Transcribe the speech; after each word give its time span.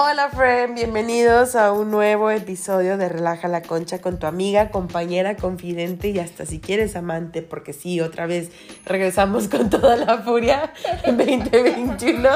Hola, 0.00 0.30
friend, 0.30 0.76
bienvenidos 0.76 1.56
a 1.56 1.72
un 1.72 1.90
nuevo 1.90 2.30
episodio 2.30 2.96
de 2.96 3.08
Relaja 3.08 3.48
la 3.48 3.62
Concha 3.62 4.00
con 4.00 4.20
tu 4.20 4.28
amiga, 4.28 4.70
compañera, 4.70 5.36
confidente 5.36 6.10
y 6.10 6.20
hasta 6.20 6.46
si 6.46 6.60
quieres 6.60 6.94
amante, 6.94 7.42
porque 7.42 7.72
sí, 7.72 8.00
otra 8.00 8.26
vez 8.26 8.52
regresamos 8.86 9.48
con 9.48 9.70
toda 9.70 9.96
la 9.96 10.18
furia 10.18 10.72
en 11.02 11.16
2021. 11.16 12.28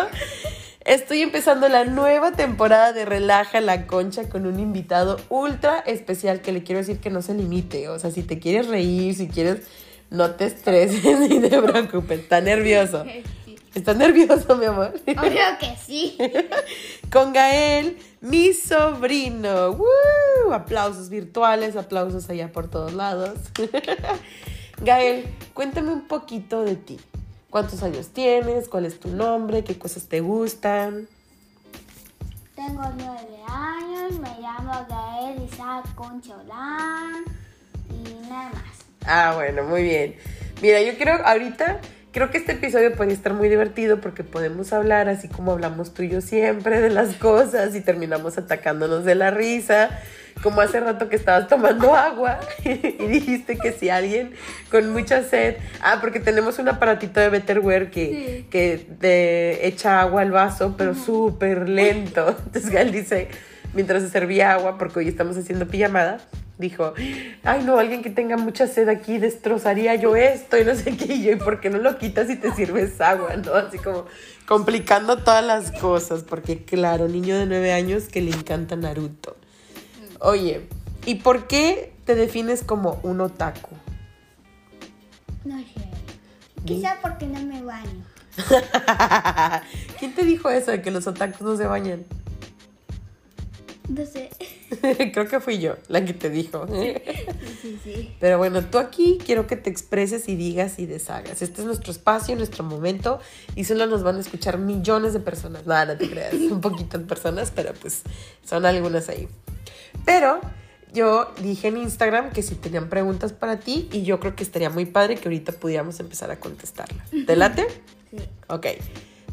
Estoy 0.84 1.22
empezando 1.22 1.68
la 1.68 1.84
nueva 1.84 2.32
temporada 2.32 2.92
de 2.92 3.04
Relaja 3.04 3.60
la 3.60 3.86
Concha 3.86 4.28
con 4.28 4.44
un 4.46 4.58
invitado 4.58 5.20
ultra 5.28 5.78
especial 5.86 6.40
que 6.40 6.50
le 6.50 6.64
quiero 6.64 6.80
decir 6.80 6.98
que 6.98 7.10
no 7.10 7.22
se 7.22 7.32
limite. 7.32 7.88
O 7.90 7.98
sea, 8.00 8.10
si 8.10 8.24
te 8.24 8.40
quieres 8.40 8.66
reír, 8.66 9.14
si 9.14 9.28
quieres, 9.28 9.68
no 10.10 10.32
te 10.32 10.46
estreses 10.46 11.20
ni 11.30 11.38
te 11.38 11.62
preocupes. 11.62 12.18
Está 12.18 12.40
nervioso. 12.40 13.04
¿Estás 13.74 13.96
nervioso, 13.96 14.54
mi 14.56 14.66
amor? 14.66 14.92
Obvio 15.06 15.40
que 15.60 15.76
sí. 15.82 16.18
Con 17.10 17.32
Gael, 17.32 17.96
mi 18.20 18.52
sobrino. 18.52 19.70
¡Woo! 19.70 20.52
Aplausos 20.52 21.08
virtuales, 21.08 21.76
aplausos 21.76 22.28
allá 22.28 22.52
por 22.52 22.68
todos 22.68 22.92
lados. 22.92 23.38
Gael, 24.82 25.24
cuéntame 25.54 25.90
un 25.90 26.06
poquito 26.06 26.64
de 26.64 26.76
ti. 26.76 27.00
¿Cuántos 27.48 27.82
años 27.82 28.08
tienes? 28.08 28.68
¿Cuál 28.68 28.84
es 28.84 29.00
tu 29.00 29.08
nombre? 29.08 29.64
¿Qué 29.64 29.78
cosas 29.78 30.06
te 30.06 30.20
gustan? 30.20 31.08
Tengo 32.54 32.82
nueve 32.98 33.42
años, 33.46 34.18
me 34.20 34.38
llamo 34.40 34.86
Gael 34.88 35.42
Isaac 35.44 35.94
Concholán 35.94 37.24
y 37.90 38.28
nada 38.28 38.50
más. 38.50 38.62
Ah, 39.06 39.32
bueno, 39.34 39.64
muy 39.64 39.82
bien. 39.82 40.16
Mira, 40.60 40.80
yo 40.82 40.96
creo 40.98 41.24
ahorita 41.24 41.80
Creo 42.12 42.30
que 42.30 42.36
este 42.36 42.52
episodio 42.52 42.92
puede 42.92 43.14
estar 43.14 43.32
muy 43.32 43.48
divertido 43.48 43.98
porque 44.02 44.22
podemos 44.22 44.74
hablar 44.74 45.08
así 45.08 45.28
como 45.28 45.52
hablamos 45.52 45.94
tú 45.94 46.02
y 46.02 46.10
yo 46.10 46.20
siempre 46.20 46.78
de 46.78 46.90
las 46.90 47.16
cosas 47.16 47.74
y 47.74 47.80
terminamos 47.80 48.36
atacándonos 48.36 49.06
de 49.06 49.14
la 49.14 49.30
risa, 49.30 49.88
como 50.42 50.60
hace 50.60 50.78
rato 50.80 51.08
que 51.08 51.16
estabas 51.16 51.48
tomando 51.48 51.94
agua 51.96 52.38
y 52.64 52.74
dijiste 53.06 53.56
que 53.56 53.72
si 53.72 53.88
alguien 53.88 54.32
con 54.70 54.92
mucha 54.92 55.22
sed, 55.22 55.56
ah, 55.80 55.98
porque 56.02 56.20
tenemos 56.20 56.58
un 56.58 56.68
aparatito 56.68 57.18
de 57.18 57.30
Betterware 57.30 57.90
que, 57.90 58.44
que 58.50 58.86
te 59.00 59.66
echa 59.66 60.02
agua 60.02 60.20
al 60.20 60.32
vaso, 60.32 60.74
pero 60.76 60.94
súper 60.94 61.66
lento. 61.66 62.36
Entonces 62.44 62.70
Gal 62.70 62.92
dice, 62.92 63.28
mientras 63.72 64.02
se 64.02 64.10
servía 64.10 64.52
agua, 64.52 64.76
porque 64.76 64.98
hoy 64.98 65.08
estamos 65.08 65.38
haciendo 65.38 65.66
pijamada, 65.66 66.18
dijo, 66.62 66.94
ay 67.42 67.62
no, 67.64 67.78
alguien 67.78 68.02
que 68.02 68.08
tenga 68.08 68.38
mucha 68.38 68.66
sed 68.66 68.88
aquí 68.88 69.18
destrozaría 69.18 69.94
yo 69.96 70.16
esto 70.16 70.56
y 70.56 70.64
no 70.64 70.74
sé 70.74 70.96
qué, 70.96 71.14
y 71.14 71.24
yo, 71.24 71.32
¿y 71.32 71.36
por 71.36 71.60
qué 71.60 71.68
no 71.68 71.76
lo 71.76 71.98
quitas 71.98 72.30
y 72.30 72.36
te 72.36 72.50
sirves 72.52 72.98
agua? 73.02 73.36
¿No? 73.36 73.52
Así 73.52 73.78
como 73.78 74.06
complicando 74.46 75.18
todas 75.18 75.44
las 75.44 75.72
cosas, 75.72 76.22
porque 76.22 76.64
claro, 76.64 77.08
niño 77.08 77.38
de 77.38 77.44
nueve 77.44 77.72
años 77.72 78.04
que 78.04 78.22
le 78.22 78.30
encanta 78.30 78.76
Naruto. 78.76 79.36
Oye, 80.20 80.68
¿y 81.04 81.16
por 81.16 81.46
qué 81.46 81.92
te 82.06 82.14
defines 82.14 82.62
como 82.62 83.00
un 83.02 83.20
otaku? 83.20 83.76
No 85.44 85.58
sé. 85.58 85.64
Quizá 86.64 86.98
porque 87.02 87.26
no 87.26 87.40
me 87.40 87.62
baño. 87.62 88.04
¿Quién 89.98 90.14
te 90.14 90.24
dijo 90.24 90.48
eso 90.48 90.70
de 90.70 90.80
que 90.80 90.90
los 90.90 91.06
otakus 91.06 91.40
no 91.42 91.56
se 91.56 91.66
bañan? 91.66 92.04
No 93.92 94.06
sé. 94.06 94.30
Creo 95.12 95.28
que 95.28 95.40
fui 95.40 95.58
yo 95.58 95.76
la 95.88 96.04
que 96.04 96.14
te 96.14 96.30
dijo. 96.30 96.66
Sí, 96.66 97.78
sí. 97.84 98.14
Pero 98.18 98.38
bueno, 98.38 98.64
tú 98.64 98.78
aquí 98.78 99.18
quiero 99.24 99.46
que 99.46 99.56
te 99.56 99.68
expreses 99.68 100.28
y 100.28 100.36
digas 100.36 100.78
y 100.78 100.86
deshagas. 100.86 101.42
Este 101.42 101.60
es 101.60 101.66
nuestro 101.66 101.92
espacio, 101.92 102.34
nuestro 102.36 102.64
momento 102.64 103.20
y 103.54 103.64
solo 103.64 103.86
nos 103.86 104.02
van 104.02 104.16
a 104.16 104.20
escuchar 104.20 104.56
millones 104.58 105.12
de 105.12 105.20
personas. 105.20 105.66
No, 105.66 105.84
no 105.84 105.96
te 105.98 106.08
creas, 106.08 106.32
un 106.32 106.60
poquito 106.62 106.98
de 106.98 107.04
personas, 107.04 107.50
pero 107.54 107.74
pues 107.74 108.02
son 108.44 108.64
algunas 108.64 109.10
ahí. 109.10 109.28
Pero 110.06 110.40
yo 110.94 111.30
dije 111.42 111.68
en 111.68 111.76
Instagram 111.76 112.30
que 112.30 112.42
si 112.42 112.54
tenían 112.54 112.88
preguntas 112.88 113.34
para 113.34 113.60
ti 113.60 113.90
y 113.92 114.04
yo 114.04 114.20
creo 114.20 114.34
que 114.34 114.42
estaría 114.42 114.70
muy 114.70 114.86
padre 114.86 115.16
que 115.16 115.28
ahorita 115.28 115.52
pudiéramos 115.52 116.00
empezar 116.00 116.30
a 116.30 116.40
contestarlas. 116.40 117.10
¿Te 117.26 117.36
late? 117.36 117.66
Sí. 118.12 118.18
Ok. 118.48 118.66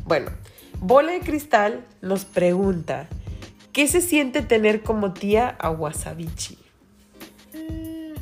Bueno, 0.05 0.31
Bola 0.81 1.11
de 1.11 1.19
Cristal 1.19 1.85
nos 2.01 2.23
pregunta, 2.23 3.09
¿qué 3.73 3.87
se 3.87 4.01
siente 4.01 4.41
tener 4.41 4.81
como 4.83 5.13
tía 5.13 5.49
a 5.59 5.69
Wasabichi? 5.71 6.57
Mm, 7.53 8.13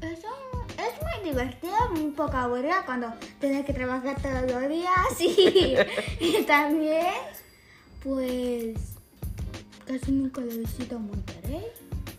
eso 0.00 0.28
es 0.68 1.22
muy 1.22 1.30
divertido, 1.30 1.74
un 1.94 2.12
poco 2.14 2.36
aburrida 2.36 2.82
cuando 2.86 3.12
tienes 3.40 3.64
que 3.64 3.72
trabajar 3.72 4.20
todos 4.20 4.50
los 4.50 4.68
días 4.68 5.20
y, 5.20 5.76
y 6.20 6.42
también, 6.44 7.12
pues, 8.02 8.76
casi 9.86 10.12
nunca 10.12 10.40
lo 10.40 10.48
visito 10.48 10.96
a 10.96 10.98
Monterrey. 10.98 11.64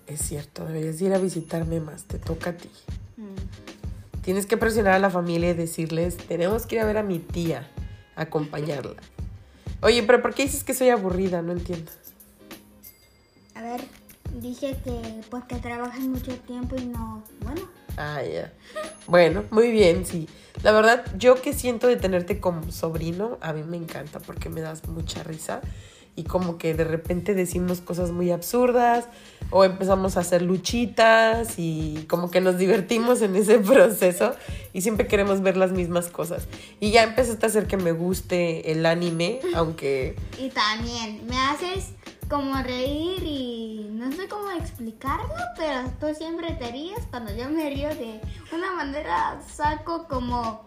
Es 0.07 0.21
cierto, 0.21 0.65
deberías 0.65 1.01
ir 1.01 1.13
a 1.13 1.17
visitarme 1.17 1.79
más, 1.79 2.03
te 2.03 2.19
toca 2.19 2.51
a 2.51 2.57
ti. 2.57 2.69
Mm, 3.17 4.21
Tienes 4.21 4.47
que 4.47 4.57
presionar 4.57 4.93
a 4.93 4.99
la 4.99 5.11
familia 5.11 5.51
y 5.51 5.53
decirles, 5.53 6.17
tenemos 6.17 6.65
que 6.65 6.75
ir 6.75 6.81
a 6.81 6.85
ver 6.85 6.97
a 6.97 7.03
mi 7.03 7.19
tía, 7.19 7.69
acompañarla. 8.15 8.95
Oye, 9.81 10.01
pero 10.01 10.19
¿por 10.23 10.33
qué 10.33 10.43
dices 10.43 10.63
que 10.63 10.73
soy 10.73 10.89
aburrida? 10.89 11.43
No 11.43 11.51
entiendo. 11.51 11.91
A 13.55 13.61
ver, 13.61 13.81
dije 14.39 14.75
que 14.83 15.21
porque 15.29 15.55
trabajas 15.55 16.01
mucho 16.01 16.37
tiempo 16.39 16.75
y 16.77 16.85
no, 16.85 17.23
bueno, 17.41 17.61
Ah, 17.97 18.21
ya. 18.23 18.51
Bueno, 19.07 19.45
muy 19.51 19.71
bien, 19.71 20.05
sí. 20.05 20.27
La 20.63 20.71
verdad, 20.71 21.05
yo 21.17 21.35
que 21.41 21.53
siento 21.53 21.87
de 21.87 21.95
tenerte 21.95 22.39
como 22.39 22.71
sobrino, 22.71 23.37
a 23.41 23.53
mí 23.53 23.63
me 23.63 23.77
encanta 23.77 24.19
porque 24.19 24.49
me 24.49 24.61
das 24.61 24.87
mucha 24.87 25.23
risa 25.23 25.61
y 26.17 26.23
como 26.23 26.57
que 26.57 26.73
de 26.73 26.85
repente 26.85 27.33
decimos 27.33 27.81
cosas 27.81 28.11
muy 28.11 28.31
absurdas 28.31 29.05
o 29.49 29.65
empezamos 29.65 30.15
a 30.15 30.21
hacer 30.21 30.41
luchitas 30.41 31.55
y 31.57 32.05
como 32.09 32.31
que 32.31 32.39
nos 32.41 32.57
divertimos 32.57 33.21
en 33.21 33.35
ese 33.35 33.59
proceso 33.59 34.33
y 34.73 34.81
siempre 34.81 35.07
queremos 35.07 35.41
ver 35.41 35.55
las 35.57 35.71
mismas 35.71 36.07
cosas. 36.07 36.47
Y 36.79 36.91
ya 36.91 37.03
empezaste 37.03 37.45
a 37.45 37.49
hacer 37.49 37.67
que 37.67 37.77
me 37.77 37.91
guste 37.91 38.71
el 38.71 38.85
anime, 38.85 39.39
aunque 39.55 40.15
y 40.37 40.49
también 40.49 41.25
me 41.27 41.37
haces 41.37 41.91
como 42.29 42.61
reír 42.61 43.23
y 43.23 43.89
no 43.91 44.11
sé 44.11 44.27
cómo 44.27 44.51
explicarlo, 44.51 45.33
pero 45.57 45.89
tú 45.99 46.07
siempre 46.15 46.51
te 46.53 46.71
ríes 46.71 46.99
cuando 47.09 47.35
yo 47.35 47.49
me 47.49 47.69
río 47.69 47.89
de 47.89 48.19
una 48.51 48.71
manera 48.73 49.39
saco 49.47 50.07
como 50.07 50.65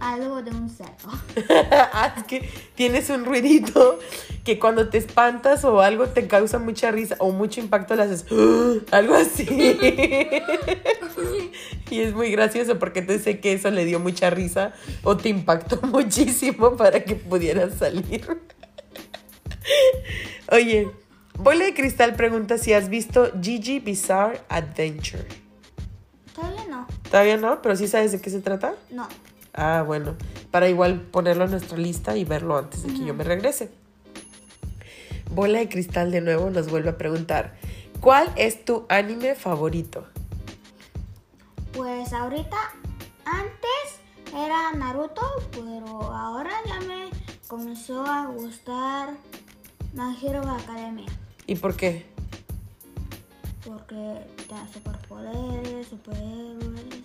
algo 0.00 0.42
de 0.42 0.50
un 0.50 0.68
cerdo. 0.68 1.10
Ah, 1.92 2.14
es 2.16 2.24
que 2.24 2.48
tienes 2.74 3.08
un 3.10 3.24
ruidito 3.24 3.98
que 4.44 4.58
cuando 4.58 4.88
te 4.88 4.98
espantas 4.98 5.64
o 5.64 5.80
algo 5.80 6.08
te 6.08 6.26
causa 6.26 6.58
mucha 6.58 6.90
risa 6.90 7.16
o 7.18 7.30
mucho 7.30 7.60
impacto 7.60 7.94
le 7.96 8.02
haces 8.02 8.24
algo 8.90 9.14
así. 9.14 9.46
y 11.90 12.00
es 12.00 12.14
muy 12.14 12.30
gracioso 12.30 12.78
porque 12.78 13.02
te 13.02 13.18
sé 13.18 13.40
que 13.40 13.52
eso 13.54 13.70
le 13.70 13.84
dio 13.84 13.98
mucha 14.00 14.30
risa 14.30 14.74
o 15.02 15.16
te 15.16 15.28
impactó 15.28 15.80
muchísimo 15.86 16.76
para 16.76 17.02
que 17.04 17.14
pudieras 17.14 17.74
salir. 17.74 18.26
Oye, 20.52 20.90
Bola 21.38 21.64
de 21.64 21.74
Cristal 21.74 22.14
pregunta 22.14 22.56
si 22.58 22.72
has 22.72 22.88
visto 22.88 23.30
Gigi 23.42 23.78
Bizarre 23.80 24.40
Adventure. 24.48 25.26
Todavía 26.34 26.64
no, 26.68 26.86
Todavía 27.10 27.36
no, 27.36 27.62
pero 27.62 27.76
sí 27.76 27.88
sabes 27.88 28.12
de 28.12 28.20
qué 28.20 28.30
se 28.30 28.40
trata. 28.40 28.74
no. 28.90 29.08
Ah, 29.58 29.82
bueno, 29.86 30.16
para 30.50 30.68
igual 30.68 31.00
ponerlo 31.00 31.44
en 31.44 31.52
nuestra 31.52 31.78
lista 31.78 32.14
y 32.14 32.24
verlo 32.24 32.58
antes 32.58 32.82
de 32.82 32.92
que 32.92 33.06
yo 33.06 33.14
me 33.14 33.24
regrese. 33.24 33.70
Bola 35.30 35.60
de 35.60 35.68
Cristal 35.70 36.10
de 36.10 36.20
nuevo 36.20 36.50
nos 36.50 36.68
vuelve 36.70 36.90
a 36.90 36.98
preguntar, 36.98 37.56
¿cuál 38.02 38.30
es 38.36 38.66
tu 38.66 38.84
anime 38.90 39.34
favorito? 39.34 40.06
Pues 41.72 42.12
ahorita, 42.12 42.56
antes 43.24 44.00
era 44.34 44.72
Naruto, 44.72 45.22
pero 45.52 46.02
ahora 46.02 46.52
ya 46.66 46.78
me 46.80 47.08
comenzó 47.48 48.04
a 48.04 48.26
gustar 48.26 49.14
My 49.96 50.14
Hero 50.22 50.42
Academia. 50.48 51.06
¿Y 51.46 51.54
por 51.56 51.74
qué? 51.76 52.06
Porque 53.64 54.20
te 54.36 54.54
da 54.54 54.66
superpoderes, 54.72 55.88
superhéroes. 55.88 57.02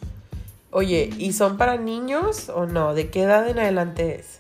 Oye, 0.72 1.10
¿y 1.18 1.34
son 1.34 1.58
para 1.58 1.78
niños 1.78 2.50
o 2.50 2.66
no? 2.66 2.94
¿De 2.94 3.10
qué 3.10 3.24
edad 3.24 3.48
en 3.50 3.60
adelante 3.60 4.16
es? 4.20 4.40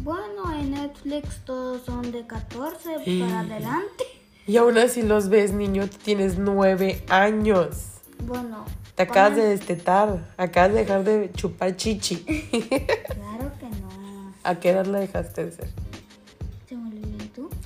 Bueno, 0.00 0.52
en 0.58 0.70
Netflix 0.72 1.44
todos 1.44 1.82
son 1.84 2.10
de 2.12 2.26
14 2.26 3.04
Sí. 3.04 3.20
para 3.20 3.40
adelante. 3.40 4.04
Y 4.46 4.56
aún 4.56 4.78
así 4.78 5.02
los 5.02 5.28
ves, 5.28 5.52
niño, 5.52 5.88
tú 5.88 5.98
tienes 5.98 6.38
nueve 6.38 7.04
años. 7.08 7.86
Bueno, 8.24 8.64
Te 8.94 9.02
acabas 9.04 9.34
de 9.36 9.44
destetar, 9.46 10.18
acabas 10.36 10.72
de 10.72 10.78
dejar 10.80 11.04
de 11.04 11.30
chupar 11.34 11.76
chichi. 11.76 12.16
Claro 12.16 13.50
que 13.58 13.66
no. 13.80 14.34
¿A 14.44 14.54
qué 14.60 14.70
edad 14.70 14.86
la 14.86 15.00
dejaste 15.00 15.46
de 15.46 15.52
ser? 15.52 15.68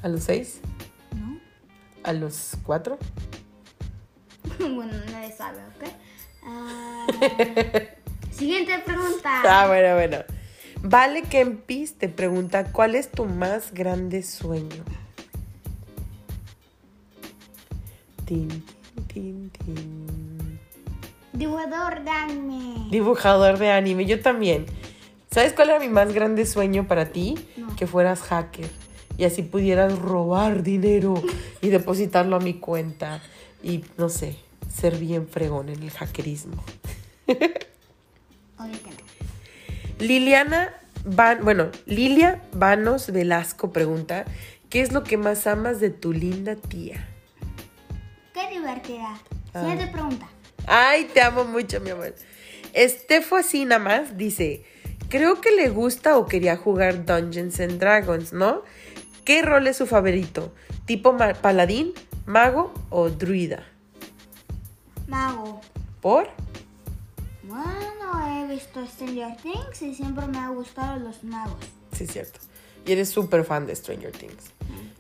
¿A 0.05 0.09
los 0.09 0.25
seis? 0.25 0.61
No. 1.17 1.41
¿A 2.03 2.13
los 2.13 2.59
cuatro? 2.63 2.99
bueno, 4.59 4.93
nadie 5.11 5.33
sabe, 5.33 5.61
¿ok? 5.61 5.89
Ah, 6.45 7.07
siguiente 8.31 8.79
pregunta. 8.81 9.41
Ah, 9.49 9.67
bueno, 9.67 9.95
bueno. 9.95 10.19
Vale 10.83 11.23
Kempis 11.23 11.95
te 11.95 12.11
pregunta, 12.11 12.71
¿cuál 12.71 12.97
es 12.97 13.11
tu 13.11 13.25
más 13.25 13.73
grande 13.73 14.23
sueño? 14.23 14.85
Tin, 18.27 18.63
tin, 19.07 19.49
tin. 19.49 20.61
Dibujador 21.33 22.05
de 22.05 22.11
anime. 22.11 22.89
Dibujador 22.91 23.57
de 23.57 23.71
anime, 23.71 24.05
yo 24.05 24.21
también. 24.21 24.67
¿Sabes 25.31 25.55
cuál 25.55 25.71
era 25.71 25.81
mi 25.81 25.89
más 25.89 26.13
grande 26.13 26.45
sueño 26.45 26.87
para 26.87 27.07
ti? 27.07 27.37
Que 27.79 27.87
fueras 27.87 28.21
hacker 28.21 28.84
y 29.17 29.25
así 29.25 29.43
pudieras 29.43 29.99
robar 29.99 30.63
dinero 30.63 31.15
y 31.61 31.69
depositarlo 31.69 32.37
a 32.37 32.41
mi 32.41 32.55
cuenta 32.55 33.23
y 33.63 33.85
no 33.97 34.09
sé, 34.09 34.37
ser 34.73 34.99
bien 34.99 35.29
fregón 35.29 35.69
en 35.69 35.83
el 35.83 35.91
hackerismo. 35.91 36.63
Liliana 39.99 40.75
Van, 41.07 41.45
bueno, 41.45 41.71
Lilia 41.85 42.43
Vanos 42.53 43.13
Velasco 43.13 43.73
pregunta, 43.73 44.25
¿qué 44.71 44.81
es 44.81 44.93
lo 44.93 45.05
que 45.05 45.19
más 45.19 45.47
amas 45.47 45.79
de 45.79 45.91
tu 45.91 46.13
linda 46.13 46.57
tía? 46.57 47.09
Qué 48.33 48.49
divertida. 48.49 49.21
Ah. 49.53 49.61
Siguiente 49.61 49.87
pregunta. 49.89 50.29
Ay, 50.67 51.11
te 51.13 51.21
amo 51.21 51.45
mucho, 51.45 51.79
mi 51.81 51.91
amor. 51.91 52.15
Estefo 52.73 53.37
así 53.37 53.67
nada 53.67 53.79
más 53.79 54.17
dice, 54.17 54.65
creo 55.11 55.41
que 55.41 55.53
le 55.53 55.69
gusta 55.69 56.17
o 56.17 56.27
quería 56.27 56.57
jugar 56.57 57.05
Dungeons 57.05 57.61
and 57.61 57.79
Dragons, 57.79 58.33
¿no? 58.33 58.63
¿Qué 59.25 59.41
rol 59.41 59.67
es 59.67 59.79
su 59.79 59.87
favorito? 59.87 60.53
¿Tipo 60.85 61.17
paladín, 61.41 61.95
mago 62.27 62.75
o 62.91 63.09
druida? 63.09 63.65
Mago. 65.09 65.63
¿Por? 66.03 66.29
Bueno, 67.43 68.29
he 68.29 68.53
visto 68.53 68.87
Stranger 68.87 69.35
Things 69.39 69.81
y 69.81 69.95
siempre 69.95 70.27
me 70.27 70.39
ha 70.39 70.49
gustado 70.49 70.99
los 70.99 71.25
magos. 71.25 71.57
Sí, 71.93 72.07
cierto. 72.07 72.39
Y 72.85 72.93
eres 72.93 73.09
súper 73.09 73.45
fan 73.45 73.67
de 73.67 73.75
Stranger 73.75 74.13
Things. 74.13 74.53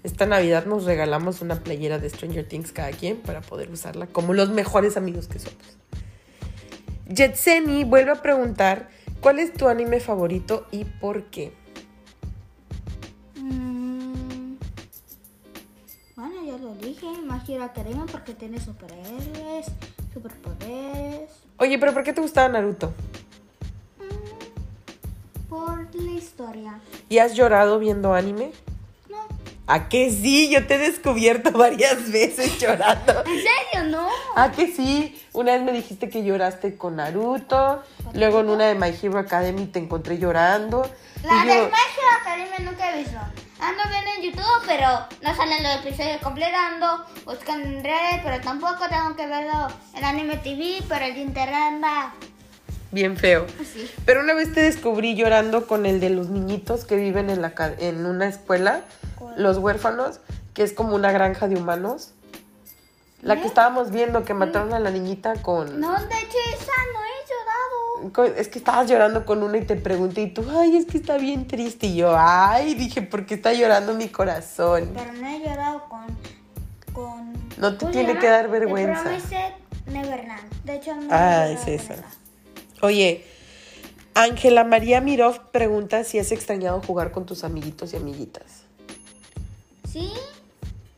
Esta 0.02 0.24
Navidad 0.24 0.64
nos 0.64 0.84
regalamos 0.84 1.42
una 1.42 1.60
playera 1.60 1.98
de 1.98 2.08
Stranger 2.08 2.48
Things 2.48 2.72
cada 2.72 2.92
quien 2.92 3.18
para 3.18 3.42
poder 3.42 3.70
usarla 3.70 4.06
como 4.06 4.32
los 4.32 4.48
mejores 4.48 4.96
amigos 4.96 5.28
que 5.28 5.38
somos. 5.38 5.76
Jetseni 7.14 7.84
vuelve 7.84 8.12
a 8.12 8.22
preguntar, 8.22 8.88
¿cuál 9.20 9.38
es 9.38 9.52
tu 9.52 9.68
anime 9.68 10.00
favorito 10.00 10.66
y 10.70 10.84
por 10.84 11.24
qué? 11.24 11.52
Dije. 16.84 17.06
Hero 17.48 17.64
Academia 17.64 18.04
porque 18.10 18.32
tiene 18.34 18.58
superhéroes, 18.60 19.66
superpoderes. 20.12 21.30
Oye, 21.58 21.78
pero 21.78 21.92
¿por 21.92 22.02
qué 22.04 22.12
te 22.12 22.20
gustaba 22.20 22.48
Naruto? 22.48 22.92
Mm, 23.98 25.48
Por 25.48 25.94
la 25.94 26.10
historia. 26.12 26.80
¿Y 27.08 27.18
has 27.18 27.34
llorado 27.34 27.78
viendo 27.78 28.14
anime? 28.14 28.52
No. 29.08 29.18
¿A 29.66 29.88
que 29.88 30.10
sí? 30.10 30.48
Yo 30.50 30.66
te 30.66 30.74
he 30.74 30.78
descubierto 30.78 31.52
varias 31.58 32.10
veces 32.10 32.58
llorando. 32.58 33.12
¿En 33.20 33.24
serio? 33.36 33.90
No. 33.90 34.08
¿A 34.36 34.50
que 34.52 34.68
sí? 34.72 35.20
Una 35.32 35.52
vez 35.52 35.62
me 35.62 35.72
dijiste 35.72 36.08
que 36.08 36.24
lloraste 36.24 36.76
con 36.76 36.96
Naruto, 36.96 37.82
luego 38.14 38.40
en 38.40 38.50
una 38.50 38.66
de 38.66 38.74
My 38.74 38.94
Hero 39.02 39.18
Academy 39.18 39.66
te 39.66 39.78
encontré 39.78 40.18
llorando. 40.18 40.88
La 41.24 41.44
y 41.44 41.48
de 41.48 41.54
yo- 41.56 41.64
My 41.64 41.70
Hero 41.70 42.08
Academia 42.20 42.58
nunca 42.70 42.94
he 42.94 42.98
visto. 43.02 43.18
Ando 43.60 43.82
viendo 43.88 44.10
en 44.16 44.22
YouTube, 44.22 44.62
pero 44.66 44.88
no 45.22 45.34
salen 45.36 45.62
los 45.62 45.76
episodios 45.76 46.20
completos. 46.20 46.58
Ando 46.58 47.04
buscando 47.24 47.66
en 47.68 47.84
redes, 47.84 48.20
pero 48.22 48.40
tampoco 48.40 48.88
tengo 48.88 49.14
que 49.16 49.26
verlo 49.26 49.68
en 49.94 50.04
Anime 50.04 50.36
TV, 50.38 50.82
pero 50.88 51.04
el 51.04 51.16
internet 51.16 51.54
anda 51.54 52.12
Bien 52.90 53.16
feo. 53.16 53.46
Pero 54.06 54.20
una 54.20 54.34
vez 54.34 54.52
te 54.54 54.60
descubrí 54.60 55.16
llorando 55.16 55.66
con 55.66 55.84
el 55.84 55.98
de 55.98 56.10
los 56.10 56.28
niñitos 56.28 56.84
que 56.84 56.94
viven 56.94 57.28
en, 57.28 57.42
la, 57.42 57.52
en 57.78 58.06
una 58.06 58.28
escuela, 58.28 58.82
¿Cuál? 59.18 59.34
los 59.42 59.58
huérfanos, 59.58 60.20
que 60.54 60.62
es 60.62 60.72
como 60.72 60.94
una 60.94 61.10
granja 61.10 61.48
de 61.48 61.56
humanos. 61.56 62.12
La 63.20 63.40
que 63.40 63.48
estábamos 63.48 63.90
viendo, 63.90 64.24
que 64.24 64.34
mataron 64.34 64.74
a 64.74 64.78
la 64.78 64.90
niñita 64.90 65.32
con... 65.42 65.80
No, 65.80 65.92
de 65.94 66.04
hecho, 66.18 66.38
esa 66.52 66.72
no 66.92 67.00
con- 67.00 67.23
Es 68.36 68.48
que 68.48 68.58
estabas 68.58 68.88
llorando 68.90 69.24
con 69.24 69.42
una 69.42 69.58
y 69.58 69.64
te 69.64 69.76
pregunté 69.76 70.22
y 70.22 70.30
tú, 70.30 70.44
ay, 70.50 70.76
es 70.76 70.86
que 70.86 70.98
está 70.98 71.16
bien 71.18 71.46
triste. 71.46 71.86
Y 71.86 71.96
yo, 71.96 72.14
ay, 72.16 72.74
dije, 72.74 73.02
¿por 73.02 73.26
qué 73.26 73.34
está 73.34 73.52
llorando 73.52 73.94
mi 73.94 74.08
corazón? 74.08 74.90
Pero 74.94 75.12
no 75.12 75.26
he 75.28 75.40
llorado 75.40 75.84
con. 75.88 76.04
con 76.92 77.32
No 77.58 77.72
te 77.72 77.78
¿cómo 77.80 77.92
se 77.92 77.98
tiene 78.04 78.18
que 78.18 78.28
dar 78.28 78.48
vergüenza. 78.48 79.10
Neverland. 79.86 80.64
De 80.64 80.76
hecho, 80.76 80.94
no 80.94 81.08
Ah, 81.10 81.48
es 81.48 81.66
llorado 81.66 81.86
con 81.86 81.96
esa. 81.96 82.04
Oye, 82.82 83.24
Ángela 84.14 84.64
María 84.64 85.00
Mirov 85.00 85.50
pregunta 85.50 86.04
si 86.04 86.18
has 86.18 86.32
extrañado 86.32 86.80
jugar 86.80 87.10
con 87.12 87.26
tus 87.26 87.44
amiguitos 87.44 87.92
y 87.92 87.96
amiguitas. 87.96 88.62
Sí, 89.90 90.12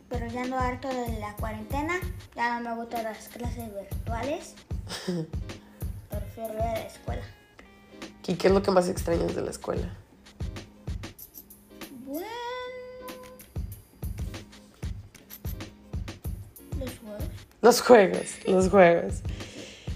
pero 0.09 0.27
ya 0.27 0.43
ando 0.43 0.59
harto 0.59 0.89
de 0.89 1.19
la 1.19 1.35
cuarentena. 1.35 1.95
Ya 2.35 2.59
no 2.61 2.71
me 2.71 2.77
gustan 2.83 3.05
las 3.05 3.29
clases 3.29 3.71
virtuales. 3.75 4.55
A 6.17 6.53
la 6.53 6.81
escuela. 6.81 7.23
¿Y 8.27 8.35
qué 8.35 8.49
es 8.49 8.53
lo 8.53 8.63
que 8.63 8.71
más 8.71 8.89
extrañas 8.89 9.35
de 9.35 9.43
la 9.43 9.51
escuela? 9.51 9.95
Bueno. 12.05 12.27
Los 16.81 16.91
juegos. 16.99 17.23
Los 17.63 17.81
juegos, 17.83 18.27
los 18.47 18.69
juegos. 18.71 19.15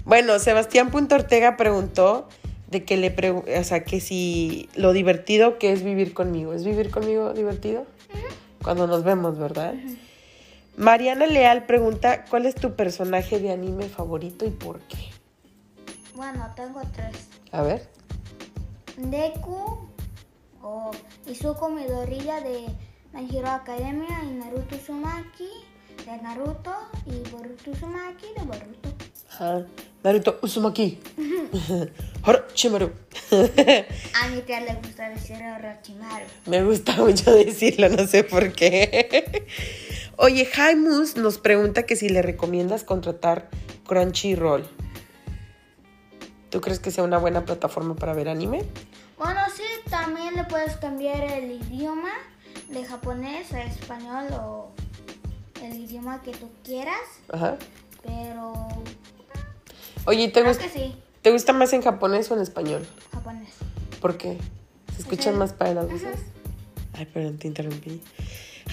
Bueno, 0.05 0.39
Sebastián 0.39 0.91
Punto 0.91 1.15
Ortega 1.15 1.57
preguntó 1.57 2.27
de 2.69 2.83
que 2.85 2.97
le 2.97 3.15
pregu- 3.15 3.43
o 3.59 3.63
sea, 3.63 3.83
que 3.83 3.99
si 3.99 4.69
lo 4.75 4.93
divertido 4.93 5.57
que 5.59 5.71
es 5.73 5.83
vivir 5.83 6.13
conmigo. 6.13 6.53
¿Es 6.53 6.63
vivir 6.63 6.89
conmigo 6.89 7.33
divertido? 7.33 7.85
Cuando 8.63 8.87
nos 8.87 9.03
vemos, 9.03 9.37
¿verdad? 9.37 9.73
Mariana 10.77 11.25
Leal 11.25 11.65
pregunta, 11.65 12.25
¿cuál 12.25 12.45
es 12.45 12.55
tu 12.55 12.75
personaje 12.75 13.39
de 13.39 13.51
anime 13.51 13.89
favorito 13.89 14.45
y 14.45 14.49
por 14.49 14.79
qué? 14.81 14.97
Bueno, 16.15 16.51
tengo 16.55 16.81
tres. 16.93 17.27
A 17.51 17.61
ver. 17.61 17.87
Deku 18.97 19.87
o 20.61 20.91
Izuku 21.25 21.69
Midoriya 21.69 22.41
de 22.41 22.67
My 23.13 23.27
Hero 23.33 23.49
Academia 23.49 24.23
y 24.23 24.31
Naruto 24.31 24.75
Uzumaki 24.75 25.49
de 26.05 26.17
Naruto 26.21 26.73
y 27.05 27.29
Boruto 27.29 27.71
Uzumaki 27.71 28.27
de 28.37 28.43
Boruto. 28.43 28.89
Ajá. 29.29 29.65
Naruto 30.03 30.39
Uzumaki. 30.41 30.99
Orochimaru. 32.25 32.91
A 33.31 34.27
mi 34.29 34.41
tía 34.41 34.61
le 34.61 34.75
gusta 34.75 35.09
decir 35.09 35.37
Orochimaru. 35.37 36.25
Me 36.45 36.63
gusta 36.63 36.95
mucho 36.97 37.31
decirlo, 37.31 37.89
no 37.89 38.05
sé 38.07 38.23
por 38.23 38.51
qué. 38.53 39.47
Oye, 40.17 40.45
Jaimus 40.45 41.15
nos 41.17 41.37
pregunta 41.37 41.83
que 41.83 41.95
si 41.95 42.09
le 42.09 42.21
recomiendas 42.21 42.83
contratar 42.83 43.49
Crunchyroll. 43.87 44.67
¿Tú 46.51 46.61
crees 46.61 46.79
que 46.79 46.91
sea 46.91 47.03
una 47.03 47.17
buena 47.17 47.43
plataforma 47.45 47.95
para 47.95 48.13
ver 48.13 48.29
anime? 48.29 48.63
Bueno, 49.17 49.39
sí, 49.55 49.63
también 49.89 50.35
le 50.35 50.43
puedes 50.43 50.75
cambiar 50.77 51.23
el 51.23 51.51
idioma 51.51 52.11
de 52.69 52.85
japonés 52.85 53.51
a 53.53 53.63
español 53.63 54.27
o 54.33 54.71
el 55.63 55.75
idioma 55.77 56.21
que 56.21 56.31
tú 56.31 56.49
quieras, 56.63 56.99
Ajá. 57.31 57.57
pero 58.03 58.67
Oye, 60.05 60.27
¿te, 60.29 60.41
creo 60.41 60.53
gust- 60.53 60.59
que 60.59 60.69
sí, 60.69 60.95
¿te 61.21 61.31
gusta 61.31 61.53
más 61.53 61.71
en 61.73 61.81
japonés 61.81 62.29
o 62.31 62.35
en 62.35 62.41
español? 62.41 62.85
japonés. 63.11 63.49
¿Por 64.01 64.17
qué? 64.17 64.37
¿Se 64.95 65.01
escuchan 65.03 65.37
más 65.37 65.53
para 65.53 65.73
las 65.73 65.89
voces? 65.89 66.19
Ay, 66.93 67.05
perdón, 67.05 67.37
te 67.37 67.47
interrumpí. 67.47 68.01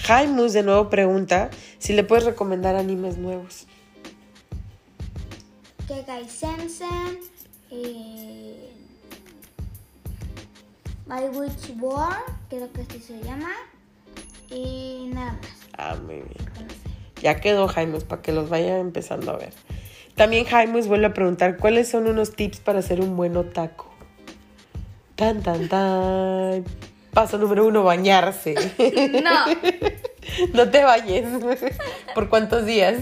Jaimus 0.03 0.53
de 0.53 0.63
nuevo 0.63 0.89
pregunta 0.89 1.49
si 1.77 1.93
le 1.93 2.03
puedes 2.03 2.25
recomendar 2.25 2.75
animes 2.75 3.17
nuevos. 3.17 3.67
Kegai 5.87 6.27
Sensen 6.29 7.19
y 7.71 8.55
My 11.05 11.27
Witch 11.33 11.73
War, 11.79 12.23
creo 12.49 12.71
que 12.71 12.81
así 12.81 12.99
se 12.99 13.21
llama, 13.21 13.51
y 14.49 15.09
nada 15.13 15.33
más. 15.33 15.51
Ah, 15.77 15.95
muy 15.95 16.15
bien. 16.15 16.69
Ya 17.21 17.39
quedó 17.39 17.67
Jaimus 17.67 18.03
para 18.03 18.21
que 18.21 18.31
los 18.31 18.49
vaya 18.49 18.77
empezando 18.77 19.31
a 19.31 19.37
ver. 19.37 19.53
También 20.15 20.45
Jaimus 20.45 20.87
vuelve 20.87 21.07
a 21.07 21.13
preguntar 21.13 21.57
cuáles 21.57 21.89
son 21.89 22.07
unos 22.07 22.35
tips 22.35 22.59
para 22.59 22.79
hacer 22.79 23.01
un 23.01 23.15
buen 23.15 23.35
otaku. 23.37 23.85
Tan, 25.15 25.41
tan, 25.41 25.67
tan. 25.67 26.63
Paso 27.13 27.37
número 27.37 27.65
uno, 27.65 27.83
bañarse. 27.83 28.55
No, 29.23 29.45
no 30.53 30.69
te 30.69 30.83
bañes. 30.83 31.25
¿Por 32.13 32.29
cuántos 32.29 32.65
días? 32.65 32.97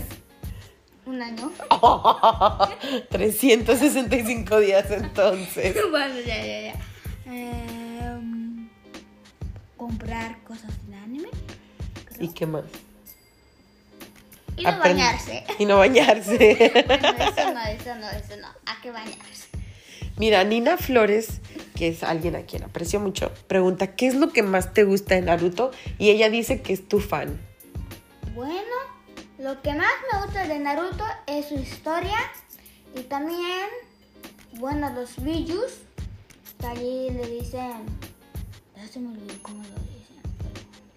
Un 1.08 1.22
año. 1.22 1.52
365 3.10 4.60
días 4.60 4.90
entonces. 4.92 5.76
bueno, 5.92 6.16
ya, 6.20 6.38
ya, 6.46 6.62
ya. 6.62 6.74
Em, 7.26 8.70
comprar 9.76 10.42
cosas 10.44 10.72
de 10.88 10.96
anime 10.96 11.30
¿Y 12.20 12.30
qué 12.30 12.46
más? 12.46 12.64
y 14.56 14.64
no 14.64 14.70
Aprend- 14.72 14.80
bañarse. 14.80 15.44
Y 15.60 15.66
no 15.66 15.78
bañarse. 15.78 16.38
Bueno, 16.88 17.08
eso 17.20 17.54
no, 17.54 17.62
eso 17.66 17.96
no, 17.96 18.10
eso 18.10 18.38
no. 18.42 18.48
Hay 18.66 18.82
que 18.82 18.92
bañarse. 18.92 19.48
Mira, 20.18 20.44
Nina 20.44 20.78
Flores, 20.78 21.42
que 21.76 21.90
es 21.90 22.02
alguien 22.04 22.36
a 22.36 22.42
quien 22.42 22.64
aprecio 22.64 23.00
mucho, 23.00 23.32
pregunta, 23.48 23.96
¿qué 23.96 24.08
es 24.08 24.16
lo 24.16 24.30
que 24.34 24.42
más 24.42 24.74
te 24.74 24.84
gusta 24.84 25.14
de 25.14 25.22
Naruto? 25.22 25.70
Y 26.00 26.10
ella 26.10 26.32
dice 26.32 26.62
que 26.64 26.74
es 26.74 26.88
tu 26.88 27.00
fan. 27.00 27.40
Bueno, 28.34 28.56
Lo 29.40 29.62
que 29.62 29.72
más 29.74 29.92
me 30.12 30.24
gusta 30.24 30.48
de 30.48 30.58
Naruto 30.58 31.04
es 31.28 31.48
su 31.48 31.56
historia 31.56 32.18
y 32.96 33.02
también, 33.02 33.68
bueno, 34.54 34.92
los 34.94 35.16
que 35.16 36.66
allí 36.66 37.12
le 37.12 37.28
dicen, 37.28 37.86
ya 38.76 38.88
se 38.88 39.00
me 39.00 39.10
olvidó 39.10 39.36
cómo 39.44 39.60
lo 39.60 39.70
dicen, 39.70 40.18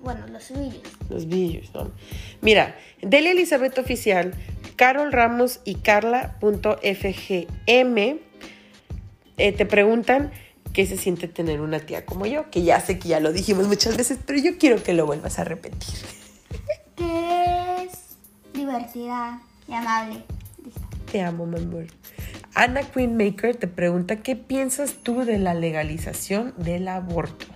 bueno, 0.00 0.26
los 0.28 0.50
Billus. 0.50 1.10
Los 1.10 1.28
billos, 1.28 1.70
¿no? 1.74 1.90
Mira, 2.40 2.78
Delia 3.02 3.32
Elizabeth 3.32 3.76
Oficial, 3.76 4.32
Carol 4.76 5.12
Ramos 5.12 5.60
y 5.66 5.74
Carla.fgm 5.74 6.38
eh, 9.36 9.52
te 9.52 9.66
preguntan 9.66 10.32
qué 10.72 10.86
se 10.86 10.96
siente 10.96 11.28
tener 11.28 11.60
una 11.60 11.80
tía 11.80 12.06
como 12.06 12.24
yo, 12.24 12.50
que 12.50 12.62
ya 12.62 12.80
sé 12.80 12.98
que 12.98 13.08
ya 13.08 13.20
lo 13.20 13.32
dijimos 13.32 13.68
muchas 13.68 13.98
veces, 13.98 14.18
pero 14.24 14.38
yo 14.38 14.56
quiero 14.56 14.82
que 14.82 14.94
lo 14.94 15.04
vuelvas 15.04 15.38
a 15.38 15.44
repetir. 15.44 16.19
Que 18.80 18.98
divertida 18.98 19.40
y 19.68 19.72
amable. 19.74 20.24
Listo. 20.64 20.80
Te 21.10 21.22
amo, 21.22 21.46
mi 21.46 21.58
amor. 21.58 21.86
Ana 22.54 22.82
Queen 22.82 23.16
Maker 23.16 23.56
te 23.56 23.66
pregunta 23.68 24.16
qué 24.16 24.36
piensas 24.36 24.94
tú 25.02 25.24
de 25.24 25.38
la 25.38 25.54
legalización 25.54 26.54
del 26.56 26.88
aborto. 26.88 27.46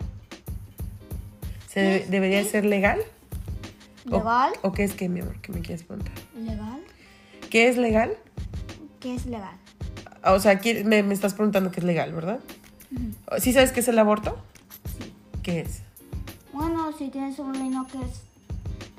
¿Se 1.68 1.80
debe- 1.80 2.04
Sí, 2.04 2.10
debería 2.10 2.42
sí. 2.44 2.50
ser 2.50 2.64
legal? 2.64 3.00
¿Legal? 4.04 4.52
¿O, 4.62 4.72
qué 4.72 4.84
es 4.84 4.94
que, 4.94 5.08
mi 5.08 5.20
amor? 5.20 5.40
¿Qué 5.40 5.50
me 5.52 5.60
quieres 5.60 5.82
preguntar? 5.82 6.12
¿Legal? 6.36 6.80
¿Qué 7.50 7.68
es 7.68 7.76
legal? 7.76 8.16
¿Qué 9.00 9.14
es 9.14 9.26
legal? 9.26 9.56
O 10.24 10.38
sea, 10.40 10.58
¿quiere- 10.58 10.84
me, 10.84 11.02
me 11.02 11.14
estás 11.14 11.34
preguntando 11.34 11.70
qué 11.70 11.80
es 11.80 11.84
legal, 11.86 12.12
¿verdad? 12.12 12.40
¿Sí 13.38 13.52
sabes 13.52 13.72
qué 13.72 13.80
es 13.80 13.88
el 13.88 13.98
aborto? 13.98 14.38
Sí. 14.98 15.12
¿Qué 15.42 15.60
es? 15.60 15.80
Bueno, 16.52 16.92
si 16.96 17.08
tienes 17.08 17.38
un 17.40 17.52
sobrino 17.54 17.86
que 17.88 17.98
es 17.98 18.20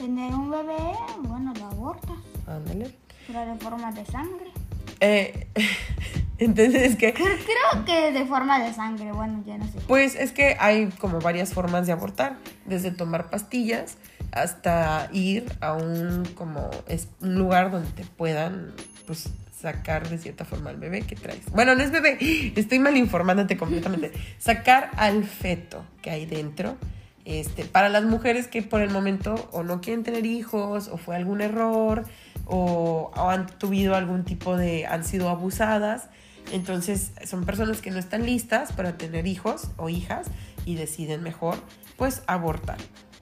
tener 0.05 0.35
un 0.35 0.51
bebé, 0.51 0.77
bueno, 1.21 1.51
lo 1.59 1.65
abortas. 1.65 2.15
Ándale. 2.45 2.91
Pero 3.25 3.39
de 3.43 3.55
forma 3.55 3.91
de 3.91 4.05
sangre. 4.05 4.51
Eh, 4.99 5.47
entonces 6.37 6.91
es 6.91 6.95
que, 6.95 7.11
Creo, 7.13 7.27
creo 7.27 7.85
que 7.85 8.11
de 8.11 8.25
forma 8.25 8.59
de 8.63 8.71
sangre, 8.71 9.11
bueno, 9.11 9.43
ya 9.47 9.57
no 9.57 9.65
sé. 9.65 9.79
pues 9.87 10.13
es 10.13 10.31
que 10.31 10.57
hay 10.59 10.89
como 10.99 11.19
varias 11.21 11.53
formas 11.53 11.87
de 11.87 11.93
abortar, 11.93 12.37
desde 12.65 12.91
tomar 12.91 13.31
pastillas 13.31 13.97
hasta 14.31 15.09
ir 15.11 15.51
a 15.61 15.73
un 15.73 16.23
como 16.35 16.69
es 16.87 17.07
un 17.21 17.35
lugar 17.35 17.71
donde 17.71 17.89
te 17.91 18.03
puedan 18.03 18.73
pues 19.07 19.29
sacar 19.59 20.07
de 20.09 20.17
cierta 20.19 20.45
forma 20.45 20.69
al 20.69 20.77
bebé 20.77 21.01
que 21.01 21.15
traes. 21.15 21.51
Bueno, 21.51 21.73
no 21.73 21.81
es 21.81 21.89
bebé, 21.89 22.17
estoy 22.55 22.77
mal 22.77 22.95
informándote 22.95 23.57
completamente. 23.57 24.11
Sacar 24.37 24.91
al 24.97 25.23
feto 25.23 25.83
que 26.03 26.11
hay 26.11 26.27
dentro. 26.27 26.77
Este, 27.25 27.65
para 27.65 27.89
las 27.89 28.03
mujeres 28.03 28.47
que 28.47 28.61
por 28.61 28.81
el 28.81 28.91
momento 28.91 29.49
o 29.51 29.63
no 29.63 29.81
quieren 29.81 30.03
tener 30.03 30.25
hijos, 30.25 30.87
o 30.87 30.97
fue 30.97 31.15
algún 31.15 31.41
error, 31.41 32.03
o, 32.45 33.11
o 33.15 33.29
han 33.29 33.47
tuvido 33.47 33.95
algún 33.95 34.23
tipo 34.23 34.55
de, 34.55 34.85
han 34.85 35.03
sido 35.03 35.29
abusadas, 35.29 36.09
entonces 36.51 37.11
son 37.25 37.43
personas 37.45 37.81
que 37.81 37.91
no 37.91 37.97
están 37.97 38.25
listas 38.25 38.71
para 38.71 38.97
tener 38.97 39.25
hijos 39.27 39.69
o 39.77 39.89
hijas 39.89 40.27
y 40.65 40.75
deciden 40.75 41.23
mejor 41.23 41.57
pues 41.97 42.21
abortar. 42.27 42.77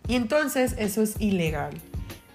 Y 0.08 0.16
entonces 0.16 0.76
eso 0.78 1.02
es 1.02 1.16
ilegal. 1.20 1.74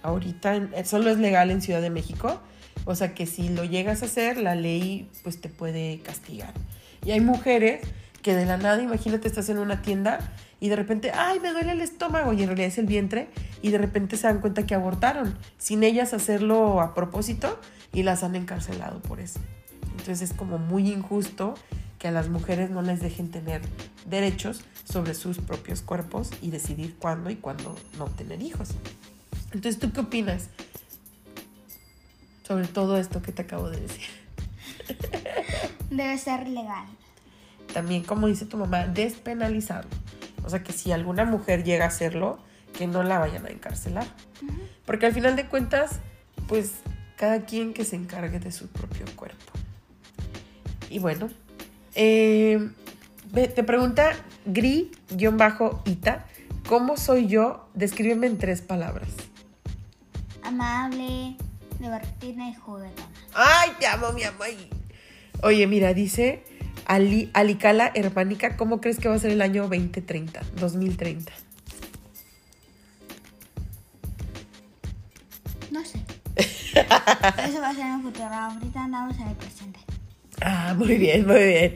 Ahorita 0.01 0.55
eh, 0.55 0.85
solo 0.85 1.09
es 1.09 1.17
legal 1.17 1.51
en 1.51 1.61
Ciudad 1.61 1.81
de 1.81 1.89
México, 1.89 2.39
o 2.85 2.95
sea 2.95 3.13
que 3.13 3.25
si 3.25 3.49
lo 3.49 3.63
llegas 3.63 4.01
a 4.01 4.05
hacer, 4.05 4.37
la 4.37 4.55
ley 4.55 5.09
pues 5.23 5.39
te 5.41 5.49
puede 5.49 5.99
castigar. 5.99 6.53
Y 7.05 7.11
hay 7.11 7.19
mujeres 7.19 7.81
que 8.21 8.35
de 8.35 8.45
la 8.45 8.57
nada, 8.57 8.81
imagínate, 8.81 9.27
estás 9.27 9.49
en 9.49 9.59
una 9.59 9.81
tienda 9.81 10.19
y 10.59 10.69
de 10.69 10.75
repente, 10.75 11.11
ay, 11.11 11.39
me 11.39 11.51
duele 11.51 11.71
el 11.71 11.81
estómago 11.81 12.33
y 12.33 12.41
en 12.41 12.47
realidad 12.47 12.67
es 12.67 12.77
el 12.77 12.85
vientre 12.85 13.29
y 13.61 13.71
de 13.71 13.77
repente 13.77 14.17
se 14.17 14.27
dan 14.27 14.41
cuenta 14.41 14.65
que 14.65 14.75
abortaron 14.75 15.37
sin 15.57 15.83
ellas 15.83 16.13
hacerlo 16.13 16.81
a 16.81 16.93
propósito 16.93 17.59
y 17.93 18.03
las 18.03 18.23
han 18.23 18.35
encarcelado 18.35 19.01
por 19.01 19.19
eso. 19.19 19.39
Entonces 19.91 20.21
es 20.21 20.33
como 20.33 20.57
muy 20.57 20.91
injusto 20.91 21.55
que 21.97 22.07
a 22.07 22.11
las 22.11 22.29
mujeres 22.29 22.69
no 22.69 22.81
les 22.81 23.01
dejen 23.01 23.29
tener 23.29 23.61
derechos 24.05 24.61
sobre 24.85 25.13
sus 25.13 25.37
propios 25.37 25.81
cuerpos 25.81 26.31
y 26.41 26.49
decidir 26.49 26.95
cuándo 26.97 27.29
y 27.29 27.35
cuándo 27.35 27.75
no 27.97 28.05
tener 28.05 28.41
hijos. 28.41 28.69
Entonces, 29.51 29.79
¿tú 29.79 29.91
qué 29.91 30.01
opinas 30.01 30.47
sobre 32.47 32.67
todo 32.67 32.97
esto 32.97 33.21
que 33.21 33.31
te 33.31 33.41
acabo 33.41 33.69
de 33.69 33.81
decir? 33.81 34.07
Debe 35.89 36.17
ser 36.17 36.47
legal. 36.47 36.87
También, 37.73 38.03
como 38.03 38.27
dice 38.27 38.45
tu 38.45 38.57
mamá, 38.57 38.87
despenalizarlo. 38.87 39.91
O 40.43 40.49
sea, 40.49 40.63
que 40.63 40.73
si 40.73 40.91
alguna 40.91 41.25
mujer 41.25 41.63
llega 41.63 41.85
a 41.85 41.87
hacerlo, 41.89 42.39
que 42.73 42.87
no 42.87 43.03
la 43.03 43.19
vayan 43.19 43.45
a 43.45 43.49
encarcelar. 43.49 44.05
Porque 44.85 45.05
al 45.05 45.13
final 45.13 45.35
de 45.35 45.45
cuentas, 45.45 45.99
pues 46.47 46.73
cada 47.15 47.45
quien 47.45 47.73
que 47.73 47.85
se 47.85 47.95
encargue 47.95 48.39
de 48.39 48.51
su 48.51 48.67
propio 48.67 49.05
cuerpo. 49.15 49.51
Y 50.89 50.99
bueno, 50.99 51.29
eh, 51.93 52.69
te 53.33 53.63
pregunta 53.63 54.13
Gri-Ita, 54.45 56.25
¿cómo 56.67 56.97
soy 56.97 57.27
yo? 57.27 57.69
Descríbeme 57.73 58.27
en 58.27 58.37
tres 58.37 58.61
palabras. 58.61 59.09
Amable, 60.41 61.35
divertida 61.79 62.49
y 62.49 62.55
juguetona. 62.55 63.07
¡Ay, 63.33 63.71
te 63.79 63.85
amo, 63.85 64.11
mi 64.13 64.23
amor! 64.23 64.47
Oye, 65.43 65.67
mira, 65.67 65.93
dice 65.93 66.43
Ali, 66.89 67.29
Alicala 67.33 67.91
Hermánica, 67.93 68.57
¿cómo 68.57 68.81
crees 68.81 68.97
que 68.97 69.07
va 69.07 69.13
a 69.13 69.19
ser 69.19 69.29
el 69.29 69.43
año 69.43 69.61
2030, 69.61 70.41
2030? 70.59 71.31
No 75.69 75.85
sé. 75.85 75.99
Eso 76.35 77.61
va 77.61 77.69
a 77.69 77.73
ser 77.75 77.85
en 77.85 77.93
el 77.93 78.01
futuro. 78.01 78.25
Ahorita 78.25 78.83
andamos 78.85 79.15
en 79.19 79.27
el 79.27 79.35
presente. 79.35 79.79
Ah, 80.41 80.73
muy 80.75 80.97
bien, 80.97 81.27
muy 81.27 81.43
bien. 81.43 81.75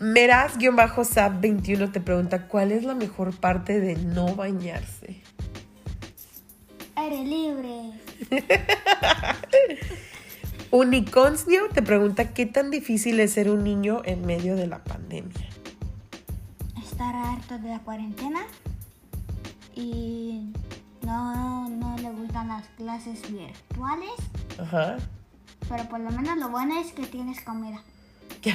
Meraz-Sab21 0.00 1.92
te 1.92 2.00
pregunta, 2.00 2.48
¿cuál 2.48 2.72
es 2.72 2.82
la 2.82 2.96
mejor 2.96 3.36
parte 3.36 3.78
de 3.78 3.94
no 3.94 4.34
bañarse? 4.34 5.22
Eres 6.96 7.24
libre. 7.24 7.92
Uniconsnio 10.70 11.68
te 11.72 11.82
pregunta, 11.82 12.32
¿qué 12.34 12.46
tan 12.46 12.70
difícil 12.70 13.18
es 13.20 13.32
ser 13.32 13.50
un 13.50 13.64
niño 13.64 14.02
en 14.04 14.26
medio 14.26 14.54
de 14.56 14.66
la 14.66 14.84
pandemia? 14.84 15.48
Estar 16.82 17.14
harto 17.14 17.58
de 17.58 17.68
la 17.70 17.78
cuarentena. 17.80 18.40
Y 19.74 20.52
no, 21.02 21.68
no 21.68 21.96
le 21.98 22.10
gustan 22.10 22.48
las 22.48 22.66
clases 22.76 23.22
virtuales. 23.32 24.10
Ajá. 24.60 24.96
Pero 25.68 25.88
por 25.88 26.00
lo 26.00 26.10
menos 26.10 26.36
lo 26.38 26.48
bueno 26.50 26.78
es 26.80 26.92
que 26.92 27.06
tienes 27.06 27.40
comida. 27.42 27.80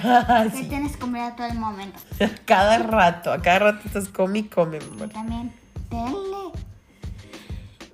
Ah, 0.04 0.48
Que 0.50 0.58
sí. 0.58 0.70
tienes 0.70 0.96
comida 0.98 1.36
todo 1.36 1.48
el 1.48 1.60
momento. 1.60 2.00
Cada 2.46 2.80
rato, 2.80 3.32
a 3.34 3.42
cada 3.42 3.60
rato 3.60 3.82
estás 3.86 4.08
come 4.08 4.40
y 4.40 4.44
come. 4.44 4.78
Y 4.78 5.08
también 5.10 5.52
tele. 5.90 6.52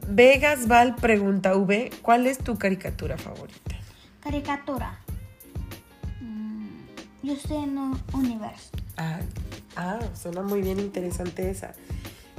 Vegas 0.08 0.68
Val 0.68 0.96
pregunta, 0.96 1.56
V, 1.56 1.92
¿cuál 2.02 2.28
es 2.28 2.38
tu 2.40 2.58
caricatura 2.58 3.18
favorita? 3.18 3.76
Caricatura. 4.22 5.00
Mm, 6.22 6.68
yo 7.24 7.34
estoy 7.34 7.58
en 7.58 7.78
un 7.78 8.02
universo. 8.14 8.70
Ah, 8.98 9.20
ah, 9.76 10.00
suena 10.14 10.42
muy 10.42 10.62
bien 10.62 10.80
interesante 10.80 11.50
esa. 11.50 11.74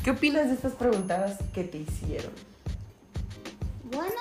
¿Qué 0.05 0.11
opinas 0.11 0.49
de 0.49 0.55
estas 0.55 0.75
preguntas 0.75 1.39
que 1.55 1.65
te 1.65 1.79
hicieron? 1.79 2.33
Bueno, 3.85 4.21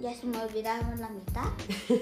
ya 0.00 0.14
se 0.14 0.26
me 0.26 0.38
olvidaron 0.42 0.98
la 1.00 1.08
mitad. 1.10 1.48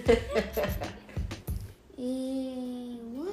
y 1.97 3.01
bueno, 3.15 3.31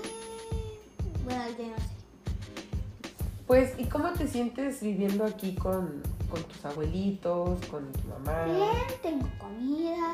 bueno, 1.23 1.43
ya 1.57 1.67
no 1.67 1.77
sé. 1.77 1.91
Pues, 3.45 3.73
¿y 3.77 3.85
cómo 3.85 4.11
te 4.13 4.27
sientes 4.27 4.81
viviendo 4.81 5.25
aquí 5.25 5.55
con, 5.55 6.01
con 6.29 6.43
tus 6.43 6.65
abuelitos, 6.65 7.63
con 7.67 7.91
tu 7.91 8.07
mamá? 8.07 8.45
Bien, 8.45 8.99
tengo 9.01 9.27
comida. 9.37 10.13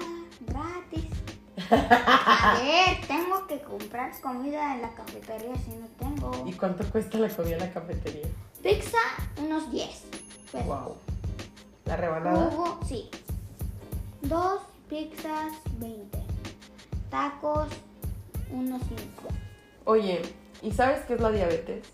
A 1.69 2.59
ver, 2.63 3.05
tengo 3.07 3.45
que 3.47 3.59
comprar 3.62 4.12
comida 4.21 4.75
en 4.75 4.81
la 4.81 4.89
cafetería 4.91 5.55
si 5.55 5.71
no 5.71 5.88
tengo. 6.00 6.31
¿Y 6.47 6.53
cuánto 6.53 6.83
cuesta 6.91 7.17
la 7.17 7.29
comida 7.29 7.55
en 7.55 7.59
la 7.62 7.71
cafetería? 7.74 8.27
Pizza, 8.63 8.97
unos 9.41 9.71
10 9.71 9.89
pesos. 10.51 10.67
Wow. 10.67 10.95
¿La 11.86 11.95
rebanada? 11.97 12.50
Jugo, 12.51 12.79
sí. 12.88 13.09
Dos 14.21 14.62
pizzas, 14.89 15.53
20. 15.79 16.17
Tacos, 17.09 17.67
unos 18.51 18.81
5. 18.88 19.01
Oye, 19.86 20.21
¿y 20.62 20.71
sabes 20.71 21.05
qué 21.05 21.13
es 21.15 21.21
la 21.21 21.31
diabetes? 21.31 21.86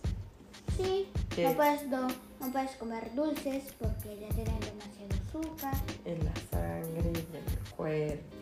Sí, 0.78 1.08
¿Qué? 1.36 1.44
no 1.44 1.54
puedes, 1.54 1.88
no, 1.88 2.08
no 2.08 2.52
puedes 2.52 2.72
comer 2.78 3.14
dulces 3.14 3.66
porque 3.80 4.20
ya 4.20 4.30
tienen 4.30 4.60
demasiado 4.60 5.14
azúcar. 5.30 5.76
En 6.06 6.26
la 6.26 6.34
sangre, 6.52 7.10
en 7.10 7.16
el 7.16 7.70
cuerpo. 7.76 8.33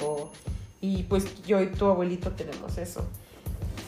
Y 0.81 1.03
pues 1.03 1.43
yo 1.43 1.61
y 1.61 1.67
tu 1.67 1.85
abuelito 1.85 2.31
tenemos 2.31 2.77
eso. 2.77 3.05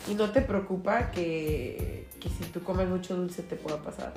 ¿Y 0.10 0.14
no 0.16 0.30
te 0.32 0.42
preocupa 0.42 1.12
que, 1.12 2.08
que 2.20 2.30
si 2.30 2.44
tú 2.52 2.62
comes 2.64 2.88
mucho 2.88 3.16
dulce 3.16 3.42
te 3.42 3.56
pueda 3.56 3.78
pasar? 3.82 4.14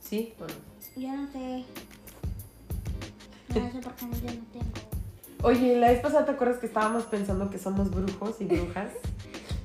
¿Sí 0.00 0.34
o 0.38 0.42
no? 0.42 1.00
Yo 1.02 1.12
no 1.16 1.30
sé. 1.32 1.64
No 3.54 3.72
sé 3.72 3.78
por 3.78 3.94
qué 3.94 4.06
yo 4.06 4.34
no 4.34 4.44
tengo. 4.52 4.72
Oye, 5.42 5.76
la 5.76 5.88
vez 5.88 6.00
pasada 6.00 6.24
te 6.24 6.32
acuerdas 6.32 6.58
que 6.58 6.66
estábamos 6.66 7.04
pensando 7.04 7.50
que 7.50 7.58
somos 7.58 7.90
brujos 7.90 8.40
y 8.40 8.44
brujas. 8.44 8.90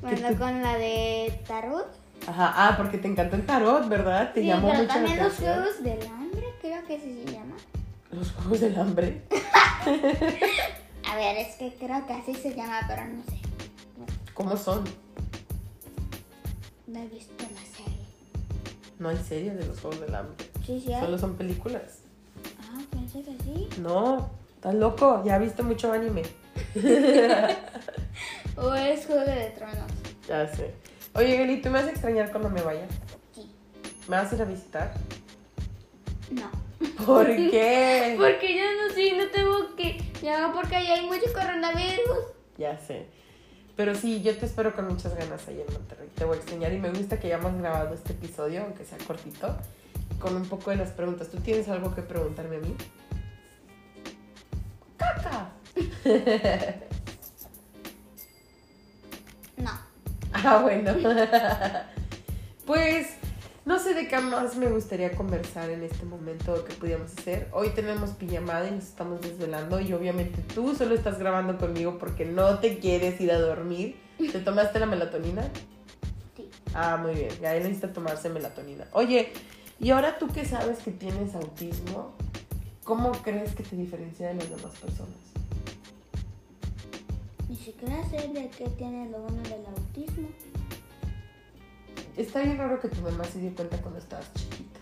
Bueno, 0.02 0.30
con 0.38 0.62
la 0.62 0.78
de 0.78 1.42
tarot. 1.46 1.86
Ajá, 2.26 2.54
ah, 2.56 2.78
porque 2.78 2.98
te 3.00 3.10
encantó 3.10 3.36
el 3.36 3.46
tarot, 3.46 3.90
¿verdad? 3.90 4.32
Te 4.34 4.40
Sí, 4.40 4.48
llamó 4.48 4.70
pero 4.70 4.84
mucho 4.84 4.94
también 4.94 5.18
la 5.18 5.24
los 5.26 5.34
juegos 5.36 5.84
del 5.84 6.08
hambre, 6.08 6.46
creo 6.62 6.86
que 6.86 6.96
así 6.96 7.22
se 7.26 7.34
llama. 7.34 7.56
Los 8.12 8.32
juegos 8.32 8.62
del 8.62 8.80
hambre. 8.80 9.24
A 11.06 11.16
ver, 11.16 11.38
es 11.38 11.56
que 11.56 11.74
creo 11.80 12.06
que 12.06 12.14
así 12.14 12.36
se 12.36 12.54
llama, 12.56 12.82
pero 12.88 13.06
no 13.06 13.24
sé. 13.24 13.40
¿Cómo 14.34 14.56
son? 14.58 14.84
No 16.88 17.00
he 17.00 17.08
visto 17.08 17.44
la 17.44 17.62
serie. 17.62 18.06
No 18.98 19.10
hay 19.10 19.18
serie 19.18 19.52
de 19.52 19.66
los 19.66 19.80
juegos 19.80 20.02
del 20.02 20.16
hambre. 20.16 20.46
Sí, 20.66 20.82
sí. 20.86 20.94
hay. 20.94 21.02
Solo 21.02 21.18
son 21.18 21.36
películas. 21.36 22.00
Ah, 22.62 22.82
pensé 22.92 23.22
que 23.22 23.36
sí. 23.44 23.68
No, 23.82 24.30
estás 24.56 24.76
loco. 24.76 25.24
Ya 25.26 25.36
has 25.36 25.42
visto 25.42 25.64
mucho 25.64 25.92
anime. 25.92 26.24
O 28.62 28.74
es 28.76 29.06
Juego 29.06 29.22
de 29.22 29.52
Tronos. 29.52 29.92
Ya 30.28 30.46
sé. 30.54 30.74
Oye, 31.16 31.38
Geli, 31.38 31.62
¿tú 31.62 31.70
me 31.70 31.80
vas 31.80 31.88
a 31.88 31.92
extrañar 31.92 32.30
cuando 32.30 32.50
me 32.50 32.62
vaya? 32.62 32.86
Sí. 33.34 33.50
¿Me 34.08 34.18
vas 34.18 34.32
a 34.32 34.36
ir 34.36 34.42
a 34.42 34.46
visitar? 34.46 34.94
No. 36.30 36.59
¿Por 37.06 37.26
qué? 37.28 38.16
Porque 38.18 38.58
yo 38.58 38.64
no 38.82 38.94
sé, 38.94 39.18
no 39.18 39.28
tengo 39.32 39.76
que. 39.76 40.02
Ya, 40.22 40.52
porque 40.54 40.76
ahí 40.76 40.88
hay 40.88 41.06
mucho 41.06 41.32
coronavirus. 41.34 42.20
Ya 42.58 42.78
sé. 42.78 43.08
Pero 43.76 43.96
sí, 43.96 44.22
yo 44.22 44.36
te 44.38 44.46
espero 44.46 44.76
con 44.76 44.88
muchas 44.88 45.16
ganas 45.16 45.48
ahí 45.48 45.64
en 45.66 45.74
Monterrey. 45.74 46.10
Te 46.16 46.26
voy 46.26 46.36
a 46.36 46.40
extrañar 46.40 46.74
y 46.74 46.78
me 46.80 46.90
gusta 46.90 47.20
que 47.20 47.28
hayamos 47.28 47.58
grabado 47.58 47.94
este 47.94 48.14
episodio, 48.14 48.64
aunque 48.64 48.84
sea 48.84 48.98
cortito, 49.06 49.56
con 50.20 50.36
un 50.36 50.46
poco 50.48 50.72
de 50.72 50.78
las 50.78 50.92
preguntas. 50.92 51.30
¿Tú 51.30 51.38
tienes 51.38 51.68
algo 51.70 51.96
que 51.96 52.02
preguntarme 52.02 52.58
a 52.58 52.60
mí? 52.60 52.76
¡Caca! 54.98 55.50
No. 59.58 59.72
Ah, 60.32 60.60
bueno. 60.62 60.96
pues 62.66 63.19
no 63.70 63.78
sé 63.78 63.94
de 63.94 64.08
qué 64.08 64.18
más 64.18 64.56
me 64.56 64.66
gustaría 64.66 65.12
conversar 65.12 65.70
en 65.70 65.84
este 65.84 66.04
momento 66.04 66.66
que 66.66 66.74
pudiéramos 66.74 67.16
hacer. 67.16 67.50
Hoy 67.54 67.70
tenemos 67.70 68.10
pijamada 68.10 68.68
y 68.68 68.72
nos 68.72 68.86
estamos 68.86 69.22
desvelando 69.22 69.80
y 69.80 69.94
obviamente 69.94 70.42
tú 70.56 70.74
solo 70.74 70.96
estás 70.96 71.20
grabando 71.20 71.56
conmigo 71.60 72.00
porque 72.00 72.26
no 72.26 72.58
te 72.58 72.80
quieres 72.80 73.22
ir 73.22 73.32
a 73.32 73.38
dormir. 73.38 73.96
¿Te 74.18 74.40
tomaste 74.44 74.80
la 74.80 74.88
melatonina? 74.88 75.44
Sí. 76.36 76.50
Ah, 76.74 76.98
muy 76.98 77.14
bien. 77.14 77.30
Ya 77.44 77.54
necesita 77.54 77.94
tomarse 77.94 78.28
melatonina. 78.30 78.88
Oye, 78.92 79.34
y 79.80 79.92
ahora 79.92 80.18
tú 80.18 80.30
que 80.30 80.46
sabes 80.46 80.80
que 80.80 80.90
tienes 80.90 81.36
autismo, 81.36 82.16
¿cómo 82.84 83.12
crees 83.22 83.54
que 83.54 83.62
te 83.62 83.76
diferencia 83.76 84.30
de 84.30 84.34
las 84.34 84.50
demás 84.50 84.76
personas? 84.80 85.16
Ni 87.48 87.56
siquiera 87.56 88.04
sé 88.10 88.30
de 88.30 88.50
qué 88.50 88.68
tiene 88.80 89.12
lo 89.12 89.20
bueno 89.20 89.44
del 89.44 89.64
autismo. 89.68 90.28
Está 92.20 92.42
bien 92.42 92.58
raro 92.58 92.82
que 92.82 92.90
tu 92.90 93.02
mamá 93.02 93.24
se 93.24 93.40
dio 93.40 93.56
cuenta 93.56 93.78
cuando 93.78 93.98
estabas 93.98 94.30
chiquita. 94.34 94.82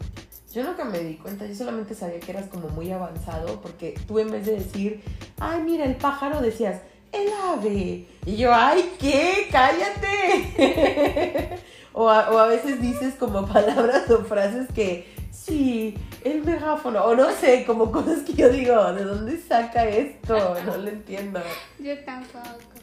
Yo 0.51 0.63
nunca 0.63 0.83
me 0.85 0.97
di 0.97 1.17
cuenta, 1.17 1.45
yo 1.45 1.53
solamente 1.53 1.93
sabía 1.93 2.19
que 2.19 2.31
eras 2.31 2.47
como 2.47 2.67
muy 2.69 2.91
avanzado 2.91 3.61
porque 3.61 3.93
tú 4.07 4.17
en 4.17 4.31
vez 4.31 4.47
de 4.47 4.53
decir, 4.53 5.03
ay, 5.39 5.61
mira 5.61 5.85
el 5.85 5.97
pájaro, 5.97 6.41
decías, 6.41 6.81
el 7.11 7.27
ave. 7.31 8.07
Y 8.25 8.37
yo, 8.37 8.51
ay, 8.51 8.91
¿qué? 8.99 9.49
Cállate. 9.51 11.59
o, 11.93 12.09
a, 12.09 12.31
o 12.31 12.39
a 12.39 12.47
veces 12.47 12.81
dices 12.81 13.13
como 13.19 13.45
palabras 13.45 14.09
o 14.09 14.23
frases 14.23 14.67
que, 14.73 15.07
sí, 15.31 15.95
el 16.23 16.43
megáfono, 16.43 17.03
o 17.03 17.15
no 17.15 17.29
sé, 17.33 17.65
como 17.67 17.91
cosas 17.91 18.21
que 18.21 18.33
yo 18.33 18.49
digo, 18.49 18.93
¿de 18.93 19.03
dónde 19.03 19.39
saca 19.39 19.87
esto? 19.87 20.55
No 20.65 20.75
lo 20.75 20.89
entiendo. 20.89 21.39
Yo 21.77 22.03
tampoco. 22.03 22.76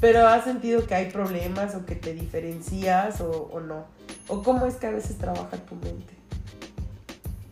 Pero 0.00 0.26
has 0.26 0.44
sentido 0.44 0.86
que 0.86 0.94
hay 0.94 1.10
problemas 1.10 1.74
o 1.74 1.86
que 1.86 1.94
te 1.94 2.12
diferencias 2.12 3.20
o, 3.20 3.48
o 3.52 3.60
no. 3.60 3.84
O 4.28 4.42
cómo 4.42 4.66
es 4.66 4.76
que 4.76 4.86
a 4.86 4.90
veces 4.90 5.16
trabaja 5.16 5.56
tu 5.56 5.74
mente. 5.76 6.14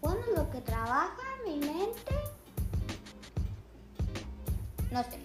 Bueno, 0.02 0.20
lo 0.36 0.50
que 0.50 0.60
trabaja 0.60 1.22
mi 1.46 1.58
mente. 1.58 2.14
No 4.90 5.02
sé. 5.02 5.18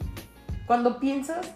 Cuando 0.66 1.00
piensas, 1.00 1.48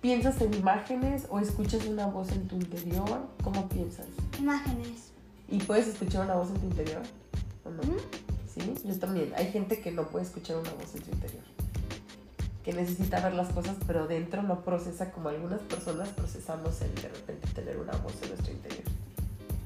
¿piensas 0.00 0.40
en 0.40 0.54
imágenes 0.54 1.26
o 1.30 1.40
escuchas 1.40 1.86
una 1.86 2.06
voz 2.06 2.30
en 2.30 2.46
tu 2.46 2.56
interior? 2.56 3.26
¿Cómo 3.42 3.68
piensas? 3.68 4.06
Imágenes. 4.38 5.12
¿Y 5.48 5.58
puedes 5.58 5.88
escuchar 5.88 6.24
una 6.24 6.34
voz 6.34 6.50
en 6.50 6.56
tu 6.56 6.66
interior? 6.66 7.02
¿O 7.64 7.70
no? 7.70 7.82
Sí, 8.54 8.74
yo 8.84 8.98
también. 8.98 9.32
Hay 9.36 9.50
gente 9.50 9.80
que 9.80 9.90
no 9.90 10.06
puede 10.08 10.24
escuchar 10.24 10.56
una 10.56 10.70
voz 10.72 10.94
en 10.94 11.04
su 11.04 11.10
interior. 11.10 11.42
Que 12.64 12.72
necesita 12.72 13.20
ver 13.20 13.34
las 13.34 13.48
cosas, 13.48 13.76
pero 13.86 14.06
dentro 14.06 14.42
no 14.42 14.62
procesa 14.62 15.10
como 15.10 15.28
algunas 15.30 15.60
personas 15.62 16.08
procesamos 16.10 16.80
el 16.82 16.94
de 16.94 17.08
repente 17.08 17.48
tener 17.54 17.76
una 17.78 17.92
voz 17.98 18.14
en 18.22 18.28
nuestro 18.30 18.52
interior. 18.52 18.84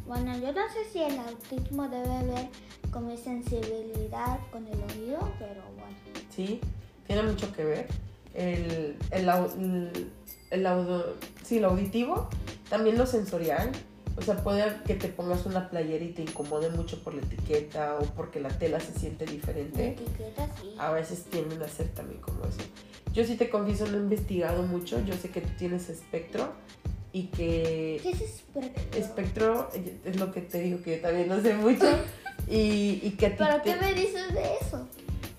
Bueno, 0.07 0.37
yo 0.39 0.53
no 0.53 0.63
sé 0.73 0.85
si 0.93 1.03
el 1.03 1.19
autismo 1.19 1.89
debe 1.89 2.25
ver 2.33 2.49
con 2.91 3.07
mi 3.09 3.17
sensibilidad 3.17 4.39
con 4.51 4.67
el 4.67 4.79
oído, 4.83 5.19
pero 5.39 5.63
bueno. 5.77 5.97
¿sí? 6.35 6.61
Tiene 7.07 7.23
mucho 7.25 7.53
que 7.53 7.65
ver. 7.65 7.89
El, 8.33 8.97
el, 9.11 9.29
el, 9.29 10.13
el 10.51 10.67
audo- 10.67 11.15
sí, 11.43 11.59
lo 11.61 11.71
auditivo, 11.71 12.29
también 12.71 12.97
lo 12.97 13.05
sensorial. 13.07 13.73
O 14.18 14.22
sea, 14.22 14.37
puede 14.42 14.64
que 14.87 14.94
te 14.94 15.09
pongas 15.09 15.44
una 15.46 15.68
playera 15.68 16.02
y 16.05 16.09
te 16.12 16.22
incomode 16.22 16.70
mucho 16.70 17.02
por 17.02 17.12
la 17.14 17.20
etiqueta 17.22 17.98
o 18.00 18.05
porque 18.14 18.40
la 18.40 18.48
tela 18.48 18.81
se 18.81 18.92
siente 18.98 19.26
La 19.26 19.33
diferente. 19.33 19.88
etiqueta 19.90 20.48
sí. 20.61 20.74
A 20.79 20.90
veces 20.92 21.24
tienden 21.24 21.62
a 21.62 21.68
ser 21.68 21.88
también 21.88 22.20
como 22.22 22.40
eso. 22.44 22.61
Yo 23.12 23.24
sí 23.24 23.37
te 23.37 23.50
confieso, 23.50 23.87
no 23.87 23.98
he 23.98 24.00
investigado 24.00 24.62
mucho. 24.62 25.00
Yo 25.05 25.14
sé 25.14 25.29
que 25.31 25.42
tú 25.42 25.50
tienes 25.59 25.88
espectro 25.90 26.52
y 27.12 27.24
que 27.29 28.00
¿Qué 28.02 28.11
es 28.11 28.20
espectro? 28.22 28.98
espectro 28.98 29.70
es 30.05 30.16
lo 30.18 30.33
que 30.33 30.40
te 30.40 30.61
digo 30.61 30.83
que 30.83 30.96
yo 30.96 31.02
también 31.02 31.29
no 31.29 31.40
sé 31.40 31.55
mucho. 31.55 31.87
Y, 32.48 33.00
y 33.02 33.16
que 33.18 33.26
a 33.26 33.31
ti 33.31 33.37
¿Pero 33.38 33.61
te- 33.62 33.72
qué 33.74 33.81
me 33.81 33.92
dices 33.94 34.33
de 34.33 34.42
eso? 34.61 34.87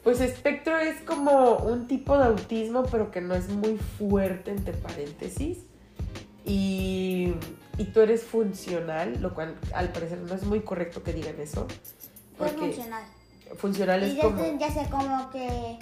Pues 0.03 0.19
espectro 0.19 0.77
es 0.77 0.99
como 1.03 1.55
un 1.57 1.87
tipo 1.87 2.17
de 2.17 2.25
autismo, 2.25 2.83
pero 2.91 3.11
que 3.11 3.21
no 3.21 3.33
es 3.33 3.47
muy 3.49 3.77
fuerte, 3.97 4.51
entre 4.51 4.73
paréntesis. 4.73 5.59
Y, 6.45 7.33
y 7.77 7.85
tú 7.85 8.01
eres 8.01 8.23
funcional, 8.23 9.21
lo 9.21 9.33
cual 9.33 9.55
al 9.73 9.89
parecer 9.91 10.19
no 10.19 10.33
es 10.33 10.43
muy 10.43 10.61
correcto 10.61 11.03
que 11.03 11.13
digan 11.13 11.39
eso. 11.39 11.67
Es 11.69 11.93
Porque 12.37 12.57
funcional. 12.57 13.03
funcional 13.57 14.03
Y 14.03 14.05
es 14.09 14.15
ya, 14.15 14.21
como... 14.23 14.39
sé, 14.39 14.57
ya 14.59 14.71
sé 14.71 14.87
cómo 14.89 15.29
que 15.31 15.79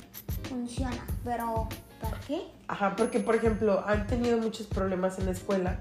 funciona, 0.49 1.05
pero 1.23 1.67
¿para 2.01 2.19
qué? 2.21 2.41
Ajá, 2.67 2.95
porque 2.95 3.19
por 3.19 3.35
ejemplo 3.35 3.83
han 3.85 4.07
tenido 4.07 4.37
muchos 4.37 4.67
problemas 4.67 5.19
en 5.19 5.25
la 5.25 5.31
escuela 5.31 5.79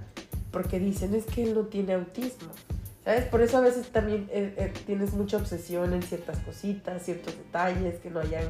porque 0.50 0.78
dicen 0.78 1.14
es 1.14 1.24
que 1.26 1.42
él 1.42 1.54
no 1.54 1.62
tiene 1.62 1.94
autismo. 1.94 2.50
¿Sabes? 3.04 3.24
Por 3.26 3.42
eso 3.42 3.58
a 3.58 3.60
veces 3.60 3.88
también 3.88 4.28
eh, 4.30 4.54
eh, 4.56 4.72
tienes 4.86 5.12
mucha 5.12 5.36
obsesión 5.36 5.92
en 5.92 6.02
ciertas 6.02 6.38
cositas, 6.38 7.02
ciertos 7.02 7.36
detalles, 7.36 7.96
que 8.00 8.08
no 8.08 8.20
hayan 8.20 8.44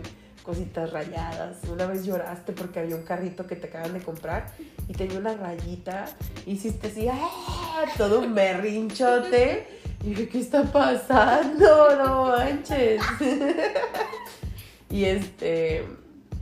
cositas 0.44 0.92
rayadas. 0.92 1.56
Una 1.68 1.86
vez 1.86 2.04
lloraste 2.04 2.52
porque 2.52 2.78
había 2.78 2.94
un 2.94 3.02
carrito 3.02 3.46
que 3.46 3.56
te 3.56 3.66
acaban 3.66 3.94
de 3.94 4.00
comprar 4.00 4.52
y 4.88 4.92
tenía 4.92 5.18
una 5.18 5.34
rayita. 5.34 6.04
Hiciste 6.46 6.88
así, 6.88 7.08
¡ah! 7.08 7.84
todo 7.96 8.20
un 8.20 8.34
berrinchote. 8.34 9.66
Y 10.04 10.10
dije, 10.10 10.28
¿qué 10.28 10.40
está 10.40 10.62
pasando? 10.64 11.96
No 11.96 12.26
manches. 12.26 13.02
y 14.90 15.04
este, 15.06 15.84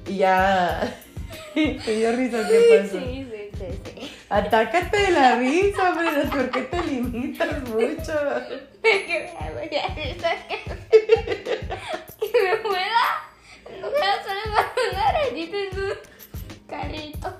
y 0.08 0.16
ya, 0.16 0.98
te 1.54 1.96
dio 1.96 2.16
risa, 2.16 2.48
¿qué 2.48 2.82
pasó? 2.82 2.98
Sí, 2.98 3.28
sí, 3.30 3.50
sí, 3.56 3.66
sí. 3.84 4.10
Atácate 4.28 4.96
de 4.96 5.12
la 5.12 5.36
risa, 5.36 5.90
hombre, 5.90 6.24
¿por 6.28 6.50
qué 6.50 6.62
te 6.62 6.82
limitas 6.84 7.62
mucho? 7.68 8.12
en 15.36 15.78
un 15.78 16.66
carrito. 16.68 17.32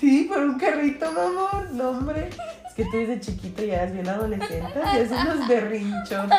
Sí, 0.00 0.24
por 0.28 0.38
un 0.38 0.58
carrito, 0.58 1.10
mamón, 1.12 1.76
no, 1.76 1.90
hombre. 1.90 2.30
Es 2.68 2.74
que 2.74 2.84
tú 2.86 2.96
desde 2.98 3.20
chiquito 3.20 3.62
ya 3.64 3.82
eres 3.82 3.92
bien 3.92 4.08
adolescente 4.08 4.72
y 4.76 4.80
haces 4.80 5.10
unos 5.10 5.46
berrinchotes. 5.48 6.38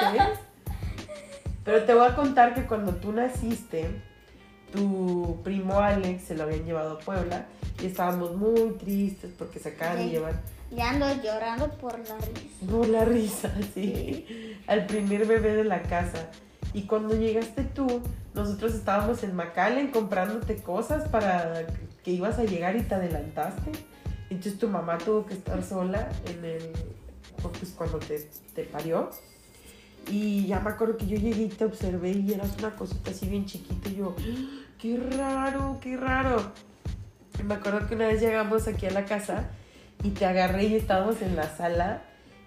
Pero 1.63 1.83
te 1.83 1.93
voy 1.93 2.07
a 2.07 2.15
contar 2.15 2.53
que 2.53 2.63
cuando 2.65 2.95
tú 2.95 3.11
naciste, 3.11 3.89
tu 4.73 5.41
primo 5.43 5.79
Alex 5.79 6.23
se 6.23 6.35
lo 6.35 6.43
habían 6.43 6.65
llevado 6.65 6.93
a 6.93 6.99
Puebla 6.99 7.45
y 7.81 7.85
estábamos 7.87 8.35
muy 8.35 8.71
tristes 8.79 9.31
porque 9.37 9.59
se 9.59 9.69
acaban 9.69 9.97
de 9.97 10.03
Sí. 10.05 10.09
llevar 10.11 10.41
Ya 10.71 10.89
ando 10.89 11.05
llorando 11.23 11.69
por 11.77 11.97
la 11.99 12.17
risa. 12.17 12.71
por 12.71 12.87
la 12.89 13.05
risa, 13.05 13.51
sí, 13.73 14.57
al 14.67 14.85
primer 14.85 15.25
bebé 15.25 15.55
de 15.55 15.63
la 15.63 15.81
casa. 15.83 16.29
Y 16.75 16.83
cuando 16.83 17.15
llegaste 17.15 17.63
tú, 17.63 18.01
nosotros 18.33 18.75
estábamos 18.75 19.23
en 19.23 19.33
McAllen 19.33 19.91
comprándote 19.91 20.57
cosas 20.57 21.07
para 21.07 21.65
que 22.03 22.11
ibas 22.11 22.37
a 22.37 22.43
llegar 22.43 22.75
y 22.75 22.81
te 22.81 22.95
adelantaste. 22.95 23.71
Entonces 24.29 24.59
tu 24.59 24.67
mamá 24.67 24.97
tuvo 24.97 25.25
que 25.25 25.35
estar 25.35 25.63
sola 25.63 26.09
en 26.25 26.43
el, 26.43 26.73
pues 27.41 27.71
cuando 27.77 27.97
te, 27.99 28.29
te 28.53 28.63
parió. 28.63 29.09
Y 30.11 30.47
ya 30.47 30.59
me 30.59 30.71
acuerdo 30.71 30.97
que 30.97 31.07
yo 31.07 31.17
llegué 31.17 31.43
y 31.43 31.47
te 31.47 31.63
observé 31.63 32.11
y 32.11 32.33
eras 32.33 32.57
una 32.59 32.75
cosita 32.75 33.11
así 33.11 33.29
bien 33.29 33.45
chiquita 33.45 33.87
y 33.87 33.95
yo, 33.95 34.13
Qué 34.77 34.97
raro, 34.97 35.79
qué 35.81 35.95
raro. 35.95 36.51
Me 37.45 37.53
acuerdo 37.53 37.87
que 37.87 37.95
una 37.95 38.07
vez 38.07 38.19
llegamos 38.19 38.67
aquí 38.67 38.85
a 38.85 38.91
la 38.91 39.05
casa 39.05 39.45
y 40.03 40.09
te 40.09 40.25
agarré 40.25 40.65
y 40.65 40.75
estábamos 40.75 41.21
en 41.21 41.37
la 41.37 41.55
sala 41.55 42.03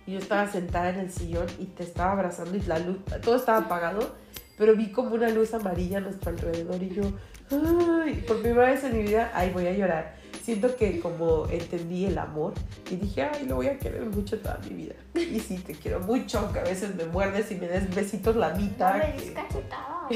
y 0.08 0.12
yo 0.12 0.20
estaba 0.20 0.50
sentada 0.50 0.88
en 0.88 1.00
el 1.00 1.12
sillón 1.12 1.44
y 1.58 1.66
te 1.66 1.82
estaba 1.82 2.12
abrazando 2.12 2.56
y 2.56 2.62
la 2.62 2.78
luz, 2.78 2.96
todo 3.20 3.36
estaba 3.36 3.58
apagado, 3.58 4.14
pero 4.56 4.74
vi 4.74 4.90
como 4.90 5.14
una 5.14 5.28
luz 5.28 5.52
amarilla 5.52 5.98
a 5.98 6.00
nuestro 6.00 6.30
alrededor 6.30 6.82
y 6.82 6.94
yo, 6.94 7.02
ay, 7.50 8.24
por 8.26 8.40
primera 8.40 8.70
vez 8.70 8.82
en 8.84 8.96
mi 8.96 9.02
vida, 9.02 9.30
ay, 9.34 9.50
voy 9.50 9.66
a 9.66 9.72
llorar. 9.72 10.16
Siento 10.42 10.74
que 10.76 10.98
como 11.00 11.46
entendí 11.50 12.06
el 12.06 12.16
amor 12.16 12.54
y 12.90 12.96
dije, 12.96 13.24
ay, 13.24 13.44
lo 13.44 13.56
voy 13.56 13.66
a 13.66 13.78
querer 13.78 14.06
mucho 14.06 14.38
toda 14.38 14.58
mi 14.66 14.76
vida. 14.76 14.94
Y 15.14 15.40
sí, 15.40 15.58
te 15.58 15.74
quiero 15.74 16.00
mucho, 16.00 16.38
aunque 16.38 16.60
a 16.60 16.64
veces 16.64 16.94
me 16.94 17.04
muerdes 17.04 17.50
y 17.50 17.56
me 17.56 17.68
des 17.68 17.94
besitos 17.94 18.34
la 18.34 18.54
mitad. 18.54 18.96
No 18.96 19.04
me 19.04 19.12
des 19.12 19.30
cachetadas. 19.32 20.10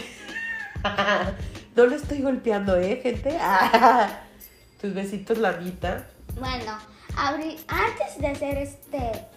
no 1.76 1.84
lo 1.84 1.94
estoy 1.94 2.22
golpeando, 2.22 2.78
¿eh, 2.78 2.98
gente? 3.02 3.38
Tus 4.80 4.94
besitos 4.94 5.36
la 5.36 5.52
mitad. 5.58 5.98
Bueno, 6.40 6.78
antes 7.14 8.18
de 8.18 8.26
hacer 8.28 8.56
este 8.56 9.31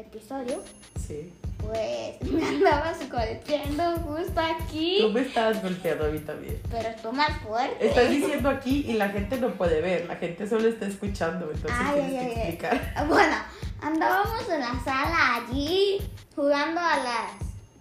episodio, 0.00 0.62
Sí. 1.06 1.32
pues 1.60 2.20
me 2.32 2.46
andabas 2.46 2.98
golpeando 3.10 3.96
justo 3.98 4.40
aquí. 4.40 4.98
Tú 5.00 5.10
me 5.10 5.20
estabas 5.22 5.62
golpeando 5.62 6.04
a 6.06 6.08
mí 6.08 6.18
también. 6.20 6.60
Pero 6.70 6.88
tú 7.02 7.12
más 7.12 7.38
fuerte. 7.40 7.88
Estás 7.88 8.10
diciendo 8.16 8.48
aquí 8.48 8.84
y 8.88 8.94
la 8.94 9.08
gente 9.10 9.38
no 9.38 9.50
puede 9.54 9.80
ver, 9.80 10.06
la 10.06 10.16
gente 10.16 10.46
solo 10.48 10.68
está 10.68 10.86
escuchando, 10.86 11.46
entonces 11.50 11.78
Ay, 11.80 11.94
tienes 12.00 12.12
ay, 12.12 12.18
que 12.18 12.40
ay, 12.40 12.48
explicar. 12.48 13.06
Bueno, 13.08 13.36
andábamos 13.82 14.48
en 14.48 14.60
la 14.60 14.80
sala 14.84 15.36
allí 15.36 16.00
jugando 16.34 16.80
a 16.80 16.96
las, 16.98 17.32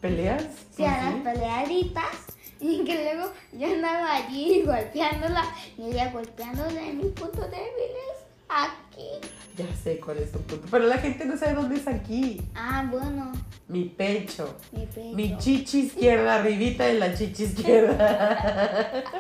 ¿Peleas? 0.02 0.44
sí, 0.76 0.84
a 0.86 1.00
¿Sí? 1.00 1.06
las 1.06 1.34
peleaditas. 1.34 2.04
Y 2.62 2.84
que 2.84 2.94
luego 3.06 3.32
yo 3.54 3.68
andaba 3.68 4.16
allí 4.18 4.64
golpeándola 4.66 5.46
y 5.78 5.92
ella 5.92 6.12
golpeándole 6.12 6.92
mis 6.92 7.06
puntos 7.14 7.50
débiles 7.50 8.18
aquí. 8.50 8.89
Ya 9.58 9.66
sé 9.84 10.00
cuál 10.00 10.20
es 10.20 10.32
tu 10.32 10.40
punto, 10.40 10.68
pero 10.72 10.86
la 10.88 10.98
gente 11.00 11.26
no 11.26 11.36
sabe 11.38 11.54
dónde 11.54 11.76
es 11.76 11.88
aquí. 11.88 12.42
Ah, 12.56 12.86
bueno, 12.90 13.32
Mi 13.68 13.84
pecho, 13.86 14.56
mi 14.72 14.86
pecho. 14.86 15.16
mi 15.16 15.38
chichi 15.38 15.80
izquierda, 15.82 16.36
arribita 16.36 16.86
de 16.86 16.94
la 16.94 17.14
chichi 17.14 17.44
izquierda. 17.44 19.04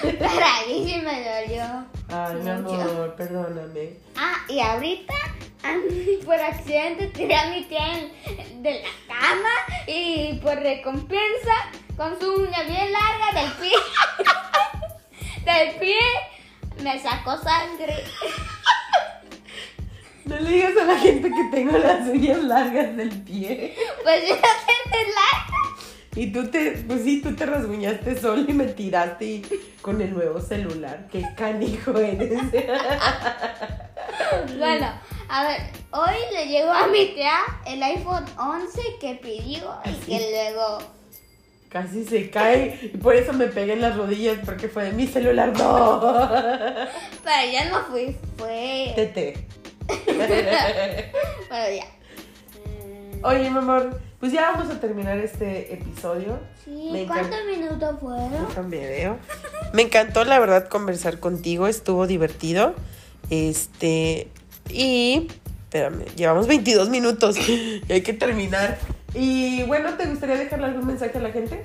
Pero 0.00 0.44
ahí 0.44 0.84
sí 0.86 1.00
me 1.02 1.22
dolió. 1.22 1.64
Ay, 2.08 2.36
mi 2.42 2.50
amor, 2.50 3.14
perdóname. 3.16 3.96
Ah, 4.16 4.36
y 4.48 4.60
ahorita 4.60 5.14
por 6.24 6.34
accidente 6.36 7.08
tiré 7.08 7.34
a 7.36 7.50
mi 7.50 7.64
tía 7.64 7.98
en- 7.98 8.62
de 8.62 8.82
la 8.82 9.14
cama 9.14 9.84
y 9.86 10.34
por 10.42 10.56
recompensa 10.56 11.70
con 11.96 12.18
su 12.20 12.34
uña 12.34 12.62
bien 12.62 12.92
larga 12.92 13.40
del 13.42 13.52
pie, 13.52 13.72
del 15.44 15.74
pie 15.76 15.96
me 16.82 16.98
sacó 17.00 17.36
sangre. 17.38 18.04
No 20.26 20.36
le 20.40 20.50
digas 20.50 20.72
a 20.80 20.84
la 20.84 20.98
gente 20.98 21.28
que 21.30 21.44
tengo 21.56 21.76
las 21.78 22.08
uñas 22.08 22.42
largas 22.44 22.96
del 22.96 23.10
pie. 23.22 23.74
Pues 24.02 24.22
yo 24.28 24.34
larga. 24.36 25.54
Y 26.16 26.28
tú 26.32 26.46
te, 26.48 26.70
pues 26.86 27.02
sí, 27.02 27.20
tú 27.20 27.34
te 27.34 27.44
rasguñaste 27.44 28.18
solo 28.20 28.44
y 28.48 28.52
me 28.52 28.66
tiraste 28.66 29.24
y- 29.24 29.42
con 29.82 30.00
el 30.00 30.14
nuevo 30.14 30.40
celular. 30.40 31.06
Qué 31.10 31.24
canijo 31.36 31.96
eres. 31.98 32.40
Bueno, 34.58 34.86
a 35.28 35.44
ver, 35.44 35.60
hoy 35.90 36.14
le 36.32 36.46
llegó 36.46 36.70
a 36.70 36.86
mi 36.86 37.06
tía 37.14 37.38
el 37.66 37.82
iPhone 37.82 38.24
11 38.38 38.80
que 39.00 39.14
pidió 39.16 39.76
y 39.84 39.92
que 40.06 40.30
luego... 40.30 40.78
Casi 41.68 42.04
se 42.04 42.30
cae 42.30 42.78
y 42.94 42.96
por 42.98 43.16
eso 43.16 43.32
me 43.32 43.46
pegué 43.48 43.72
en 43.72 43.80
las 43.80 43.96
rodillas 43.96 44.38
porque 44.44 44.68
fue 44.68 44.84
de 44.84 44.92
mi 44.92 45.06
celular. 45.08 45.52
No. 45.58 46.00
Pero 47.24 47.52
ya 47.52 47.64
no 47.70 47.80
fui, 47.86 48.16
fue... 48.38 48.92
Tete. 48.94 49.46
Bueno, 51.48 51.76
ya. 51.76 51.86
Oye, 53.22 53.50
mi 53.50 53.58
amor, 53.58 54.00
pues 54.20 54.32
ya 54.32 54.50
vamos 54.52 54.70
a 54.70 54.80
terminar 54.80 55.18
este 55.18 55.72
episodio. 55.72 56.38
Sí, 56.64 56.90
Me 56.92 57.06
¿cuántos 57.06 57.38
minutos 57.46 58.00
fueron? 58.00 58.46
Déjame 58.48 58.78
veo. 58.78 59.18
Me 59.72 59.82
encantó, 59.82 60.24
la 60.24 60.38
verdad, 60.38 60.68
conversar 60.68 61.20
contigo. 61.20 61.66
Estuvo 61.66 62.06
divertido. 62.06 62.74
Este. 63.30 64.28
Y. 64.70 65.28
Espérame, 65.64 66.04
llevamos 66.16 66.46
22 66.46 66.88
minutos 66.90 67.36
y 67.48 67.82
hay 67.90 68.02
que 68.02 68.12
terminar. 68.12 68.78
Y 69.14 69.62
bueno, 69.64 69.94
¿te 69.94 70.06
gustaría 70.06 70.36
dejarle 70.36 70.66
algún 70.66 70.86
mensaje 70.86 71.16
a 71.18 71.20
la 71.20 71.30
gente? 71.30 71.62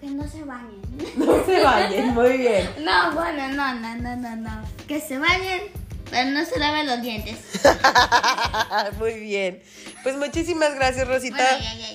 Que 0.00 0.06
no 0.08 0.26
se 0.26 0.44
bañen. 0.44 0.80
No 1.16 1.44
se 1.44 1.62
vayan, 1.62 2.14
muy 2.14 2.36
bien. 2.36 2.68
No, 2.80 3.14
bueno, 3.14 3.48
no, 3.48 3.74
no, 3.74 3.96
no, 3.96 4.16
no, 4.16 4.36
no. 4.36 4.62
Que 4.88 5.00
se 5.00 5.18
bañen, 5.18 5.62
pero 6.10 6.30
no 6.30 6.44
se 6.44 6.58
laven 6.58 6.86
los 6.86 7.02
dientes. 7.02 7.38
Muy 8.98 9.14
bien. 9.20 9.62
Pues 10.02 10.16
muchísimas 10.16 10.74
gracias, 10.74 11.06
Rosita. 11.06 11.36
Bueno, 11.36 11.58
ya, 11.62 11.74
ya, 11.74 11.88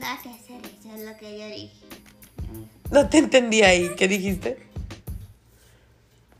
ya, 0.00 0.12
hacer, 0.12 0.60
eso 0.78 0.94
es 0.94 1.02
lo 1.02 1.16
que 1.16 1.38
yo 1.38 1.46
dije. 1.46 1.70
No 2.90 3.08
te 3.08 3.18
entendí 3.18 3.62
ahí. 3.62 3.90
¿Qué 3.96 4.08
dijiste? 4.08 4.58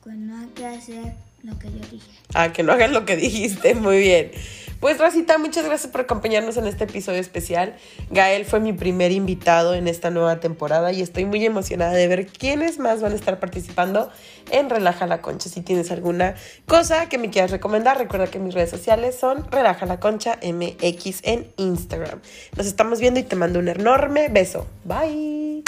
Pues 0.03 0.17
no 0.17 0.39
hay 0.39 0.49
que 0.49 0.67
hacer 0.67 1.15
lo 1.43 1.59
que 1.59 1.67
yo 1.67 1.79
dije. 1.91 2.11
Ah, 2.35 2.53
que 2.53 2.63
no 2.63 2.73
hagan 2.73 2.93
lo 2.93 3.05
que 3.05 3.17
dijiste, 3.17 3.75
muy 3.75 3.99
bien. 3.99 4.33
Pues 4.81 4.99
Rosita, 4.99 5.37
muchas 5.37 5.67
gracias 5.67 5.93
por 5.93 6.01
acompañarnos 6.01 6.57
en 6.57 6.67
este 6.67 6.85
episodio 6.85 7.21
especial. 7.21 7.77
Gael 8.11 8.47
fue 8.47 8.61
mi 8.61 8.73
primer 8.73 9.13
invitado 9.13 9.75
en 9.75 9.87
esta 9.87 10.11
nueva 10.11 10.41
temporada 10.41 10.91
y 10.91 11.03
estoy 11.03 11.27
muy 11.27 11.45
emocionada 11.45 11.93
de 11.93 12.09
ver 12.09 12.27
quiénes 12.27 12.79
más 12.79 13.03
van 13.03 13.13
a 13.13 13.15
estar 13.15 13.39
participando 13.39 14.11
en 14.51 14.71
Relaja 14.71 15.07
la 15.07 15.21
Concha. 15.21 15.51
Si 15.51 15.61
tienes 15.61 15.91
alguna 15.91 16.35
cosa 16.67 17.11
que 17.11 17.19
me 17.19 17.29
quieras 17.29 17.51
recomendar, 17.51 17.99
recuerda 17.99 18.29
que 18.29 18.39
mis 18.39 18.55
redes 18.55 18.71
sociales 18.71 19.17
son 19.21 19.51
Relaja 19.51 19.85
la 19.85 20.01
Concha 20.01 20.39
MX 20.43 21.21
en 21.25 21.53
Instagram. 21.59 22.23
Nos 22.57 22.67
estamos 22.67 23.01
viendo 23.01 23.21
y 23.21 23.25
te 23.25 23.37
mando 23.37 23.59
un 23.59 23.69
enorme 23.69 24.29
beso. 24.29 24.67
Bye. 24.85 25.63